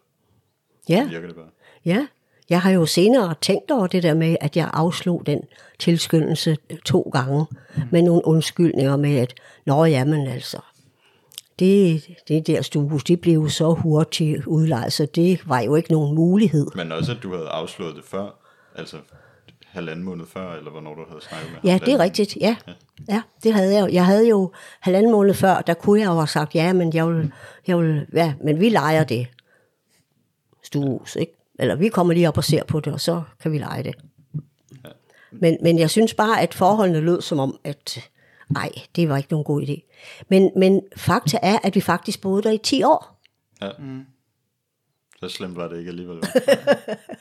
ja, 0.89 1.07
virker 1.07 1.27
det 1.27 1.35
bare. 1.35 1.49
ja. 1.85 2.07
jeg 2.49 2.61
har 2.61 2.71
jo 2.71 2.85
senere 2.85 3.35
tænkt 3.41 3.71
over 3.71 3.87
det 3.87 4.03
der 4.03 4.13
med, 4.13 4.37
at 4.41 4.57
jeg 4.57 4.69
afslog 4.73 5.25
den 5.25 5.41
tilskyndelse 5.79 6.57
to 6.85 7.01
gange 7.01 7.45
med 7.91 8.01
nogle 8.01 8.21
undskyldninger 8.25 8.97
med, 8.97 9.15
at 9.17 9.33
nå 9.65 9.85
jamen 9.85 10.27
altså, 10.27 10.59
det, 11.59 12.03
det 12.27 12.47
der 12.47 12.61
stuehus, 12.61 13.03
det 13.03 13.21
blev 13.21 13.33
jo 13.33 13.49
så 13.49 13.73
hurtigt 13.73 14.45
udlejet, 14.45 14.93
så 14.93 15.05
det 15.15 15.49
var 15.49 15.59
jo 15.59 15.75
ikke 15.75 15.91
nogen 15.91 16.15
mulighed. 16.15 16.67
Men 16.75 16.91
også, 16.91 17.11
at 17.11 17.17
du 17.23 17.33
havde 17.35 17.47
afslået 17.49 17.95
det 17.95 18.03
før, 18.03 18.39
altså 18.75 18.97
halvanden 19.65 20.05
måned 20.05 20.25
før, 20.25 20.53
eller 20.55 20.71
hvornår 20.71 20.95
du 20.95 21.01
havde 21.09 21.21
snakket 21.21 21.51
med 21.51 21.59
Ja, 21.63 21.71
ham. 21.71 21.79
det 21.79 21.93
er 21.93 21.99
rigtigt, 21.99 22.37
ja. 22.41 22.55
Ja, 23.09 23.21
det 23.43 23.53
havde 23.53 23.75
jeg. 23.75 23.93
Jeg 23.93 24.05
havde 24.05 24.27
jo 24.29 24.51
halvanden 24.79 25.11
måned 25.11 25.33
før, 25.33 25.61
der 25.61 25.73
kunne 25.73 25.99
jeg 25.99 26.07
jo 26.07 26.13
have 26.13 26.27
sagt, 26.27 26.55
ja, 26.55 26.73
men 26.73 26.93
jeg 26.93 27.07
vil, 27.07 27.31
jeg 27.67 27.77
vil, 27.77 28.07
ja, 28.13 28.33
men 28.43 28.59
vi 28.59 28.69
leger 28.69 29.03
det 29.03 29.27
stuehus, 30.63 31.15
ikke? 31.15 31.33
Eller 31.59 31.75
vi 31.75 31.89
kommer 31.89 32.13
lige 32.13 32.27
op 32.27 32.37
og 32.37 32.43
ser 32.43 32.63
på 32.63 32.79
det, 32.79 32.93
og 32.93 33.01
så 33.01 33.21
kan 33.41 33.51
vi 33.51 33.57
lege 33.57 33.83
det. 33.83 33.95
Men, 35.31 35.57
men 35.63 35.79
jeg 35.79 35.89
synes 35.89 36.13
bare, 36.13 36.41
at 36.41 36.53
forholdene 36.53 36.99
lød 36.99 37.21
som 37.21 37.39
om, 37.39 37.59
at 37.63 38.09
ej, 38.55 38.69
det 38.95 39.09
var 39.09 39.17
ikke 39.17 39.31
nogen 39.31 39.43
god 39.43 39.61
idé. 39.61 39.89
Men, 40.29 40.51
men 40.55 40.81
fakta 40.95 41.39
er, 41.41 41.57
at 41.63 41.75
vi 41.75 41.81
faktisk 41.81 42.21
boede 42.21 42.43
der 42.43 42.51
i 42.51 42.57
10 42.57 42.83
år. 42.83 43.21
Ja. 43.61 43.69
Så 45.19 45.29
slemt 45.29 45.55
var 45.55 45.67
det 45.67 45.79
ikke 45.79 45.89
alligevel. 45.89 46.23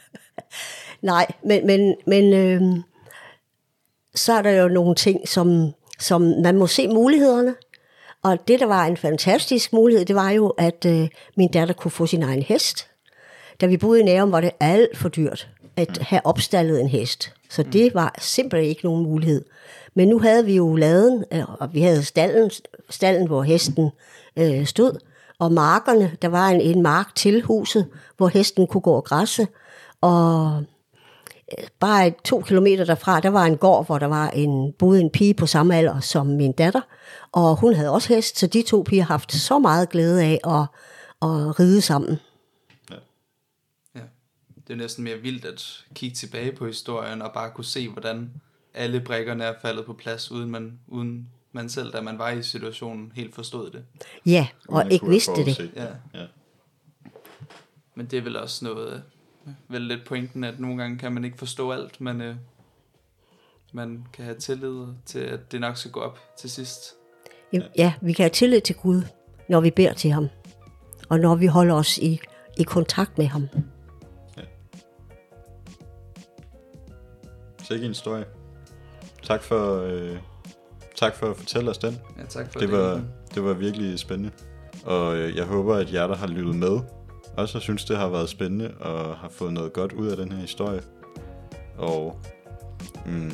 Nej, 1.02 1.32
men, 1.44 1.66
men, 1.66 1.94
men 2.06 2.32
øh, 2.32 2.82
så 4.14 4.32
er 4.32 4.42
der 4.42 4.50
jo 4.50 4.68
nogle 4.68 4.94
ting, 4.94 5.28
som, 5.28 5.72
som 5.98 6.22
man 6.22 6.58
må 6.58 6.66
se 6.66 6.88
mulighederne. 6.88 7.54
Og 8.22 8.48
det, 8.48 8.60
der 8.60 8.66
var 8.66 8.86
en 8.86 8.96
fantastisk 8.96 9.72
mulighed, 9.72 10.04
det 10.04 10.16
var 10.16 10.30
jo, 10.30 10.48
at 10.48 10.84
øh, 10.86 11.08
min 11.36 11.50
datter 11.50 11.74
kunne 11.74 11.90
få 11.90 12.06
sin 12.06 12.22
egen 12.22 12.42
hest. 12.42 12.88
Da 13.60 13.66
vi 13.66 13.76
boede 13.76 14.00
i 14.00 14.04
Nærum, 14.04 14.32
var 14.32 14.40
det 14.40 14.50
alt 14.60 14.98
for 14.98 15.08
dyrt 15.08 15.48
at 15.76 15.98
have 15.98 16.26
opstallet 16.26 16.80
en 16.80 16.88
hest. 16.88 17.34
Så 17.50 17.62
det 17.62 17.94
var 17.94 18.14
simpelthen 18.18 18.70
ikke 18.70 18.84
nogen 18.84 19.02
mulighed. 19.02 19.44
Men 19.94 20.08
nu 20.08 20.18
havde 20.18 20.44
vi 20.44 20.56
jo 20.56 20.76
laden, 20.76 21.24
øh, 21.32 21.44
og 21.60 21.74
vi 21.74 21.80
havde 21.80 22.04
stallen, 22.04 22.50
stallen 22.90 23.26
hvor 23.26 23.42
hesten 23.42 23.90
øh, 24.36 24.66
stod, 24.66 24.98
og 25.38 25.52
markerne, 25.52 26.16
der 26.22 26.28
var 26.28 26.48
en, 26.48 26.60
en 26.60 26.82
mark 26.82 27.14
til 27.14 27.42
huset, 27.42 27.88
hvor 28.16 28.28
hesten 28.28 28.66
kunne 28.66 28.80
gå 28.80 28.92
og 28.92 29.04
græsse, 29.04 29.46
og 30.00 30.64
øh, 31.58 31.64
bare 31.80 32.06
et, 32.06 32.14
to 32.24 32.40
kilometer 32.40 32.84
derfra, 32.84 33.20
der 33.20 33.28
var 33.28 33.44
en 33.44 33.56
gård, 33.56 33.86
hvor 33.86 33.98
der 33.98 34.06
var 34.06 34.30
en, 34.30 34.72
boede 34.72 35.00
en 35.00 35.10
pige 35.10 35.34
på 35.34 35.46
samme 35.46 35.76
alder 35.76 36.00
som 36.00 36.26
min 36.26 36.52
datter, 36.52 36.80
og 37.32 37.56
hun 37.56 37.74
havde 37.74 37.90
også 37.90 38.14
hest, 38.14 38.38
så 38.38 38.46
de 38.46 38.62
to 38.62 38.82
piger 38.82 39.02
har 39.02 39.14
haft 39.14 39.32
så 39.32 39.58
meget 39.58 39.88
glæde 39.88 40.22
af 40.22 40.40
at, 40.44 40.66
at 41.28 41.60
ride 41.60 41.80
sammen. 41.80 42.18
Ja. 42.90 42.96
Ja. 43.94 44.00
Det 44.66 44.72
er 44.72 44.76
næsten 44.76 45.04
mere 45.04 45.16
vildt 45.16 45.44
at 45.44 45.84
kigge 45.94 46.16
tilbage 46.16 46.52
på 46.52 46.66
historien 46.66 47.22
og 47.22 47.32
bare 47.34 47.50
kunne 47.50 47.64
se, 47.64 47.88
hvordan 47.88 48.30
alle 48.74 49.00
brikkerne 49.00 49.44
er 49.44 49.54
faldet 49.62 49.86
på 49.86 49.92
plads, 49.92 50.30
uden 50.30 50.50
man, 50.50 50.78
uden 50.86 51.28
man 51.52 51.68
selv, 51.68 51.92
da 51.92 52.00
man 52.00 52.18
var 52.18 52.30
i 52.30 52.42
situationen, 52.42 53.12
helt 53.14 53.34
forstod 53.34 53.70
det. 53.70 53.84
Ja, 54.26 54.46
og 54.68 54.84
at 54.84 54.92
ikke 54.92 55.06
vidste 55.06 55.44
det. 55.44 55.70
Ja. 55.76 55.86
Ja. 56.14 56.26
Men 57.94 58.06
det 58.06 58.18
er 58.18 58.22
vel 58.22 58.36
også 58.36 58.64
noget, 58.64 59.02
vel 59.68 59.82
lidt 59.82 60.06
pointen, 60.06 60.44
at 60.44 60.60
nogle 60.60 60.82
gange 60.82 60.98
kan 60.98 61.12
man 61.12 61.24
ikke 61.24 61.38
forstå 61.38 61.72
alt, 61.72 62.00
men 62.00 62.20
øh, 62.20 62.36
man 63.72 64.06
kan 64.12 64.24
have 64.24 64.38
tillid 64.38 64.86
til, 65.06 65.18
at 65.18 65.52
det 65.52 65.60
nok 65.60 65.76
skal 65.76 65.90
gå 65.90 66.00
op 66.00 66.18
til 66.38 66.50
sidst. 66.50 66.94
Ja, 67.78 67.92
vi 68.00 68.12
kan 68.12 68.22
have 68.22 68.30
tillid 68.30 68.60
til 68.60 68.76
Gud, 68.76 69.02
når 69.48 69.60
vi 69.60 69.70
beder 69.70 69.92
til 69.92 70.10
ham, 70.10 70.28
og 71.08 71.18
når 71.18 71.36
vi 71.36 71.46
holder 71.46 71.74
os 71.74 71.98
i, 71.98 72.20
i 72.58 72.62
kontakt 72.62 73.18
med 73.18 73.26
ham. 73.26 73.48
Så 77.62 77.74
ikke 77.74 77.84
en 77.86 77.90
historie. 77.90 78.24
Tak 79.32 79.42
for, 79.42 79.82
øh, 79.82 80.16
tak 80.96 81.14
for 81.14 81.30
at 81.30 81.36
fortælle 81.36 81.70
os 81.70 81.78
den. 81.78 82.00
Ja, 82.18 82.24
tak 82.28 82.52
for 82.52 82.60
Det 82.60 82.72
var, 82.72 83.00
det 83.34 83.44
var 83.44 83.52
virkelig 83.52 83.98
spændende. 83.98 84.30
Og 84.84 85.16
øh, 85.16 85.36
jeg 85.36 85.44
håber, 85.44 85.74
at 85.74 85.92
jer, 85.92 86.06
der 86.06 86.16
har 86.16 86.26
lyttet 86.26 86.54
med, 86.54 86.80
også 87.36 87.60
synes, 87.60 87.84
det 87.84 87.96
har 87.96 88.08
været 88.08 88.28
spændende 88.28 88.74
og 88.80 89.16
har 89.16 89.28
fået 89.28 89.52
noget 89.52 89.72
godt 89.72 89.92
ud 89.92 90.08
af 90.08 90.16
den 90.16 90.32
her 90.32 90.40
historie. 90.40 90.82
Og 91.78 92.20
mm, 93.06 93.30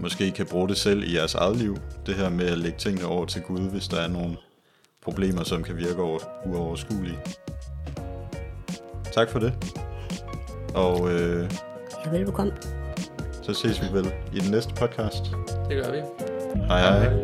måske 0.00 0.26
I 0.26 0.30
kan 0.30 0.46
bruge 0.46 0.68
det 0.68 0.76
selv 0.76 1.02
i 1.02 1.16
jeres 1.16 1.34
eget 1.34 1.56
liv. 1.56 1.76
Det 2.06 2.14
her 2.14 2.28
med 2.28 2.46
at 2.46 2.58
lægge 2.58 2.78
tingene 2.78 3.06
over 3.06 3.26
til 3.26 3.42
Gud, 3.42 3.60
hvis 3.60 3.88
der 3.88 4.00
er 4.00 4.08
nogle 4.08 4.36
problemer, 5.02 5.44
som 5.44 5.62
kan 5.62 5.76
virke 5.76 6.02
over, 6.02 6.18
uoverskuelige. 6.46 7.18
Tak 9.12 9.30
for 9.30 9.38
det. 9.38 9.52
Og 10.74 11.12
øh, 11.12 11.50
Ja, 12.04 12.10
velbekomme. 12.10 12.52
Så 13.54 13.60
ses 13.60 13.82
vi 13.82 13.86
vel 13.92 14.12
i 14.32 14.40
den 14.40 14.50
næste 14.50 14.74
podcast. 14.74 15.24
Det 15.68 15.84
gør 15.84 15.90
vi. 15.92 15.98
Hej 16.68 16.80
hej. 16.80 16.98
Hej. 16.98 17.22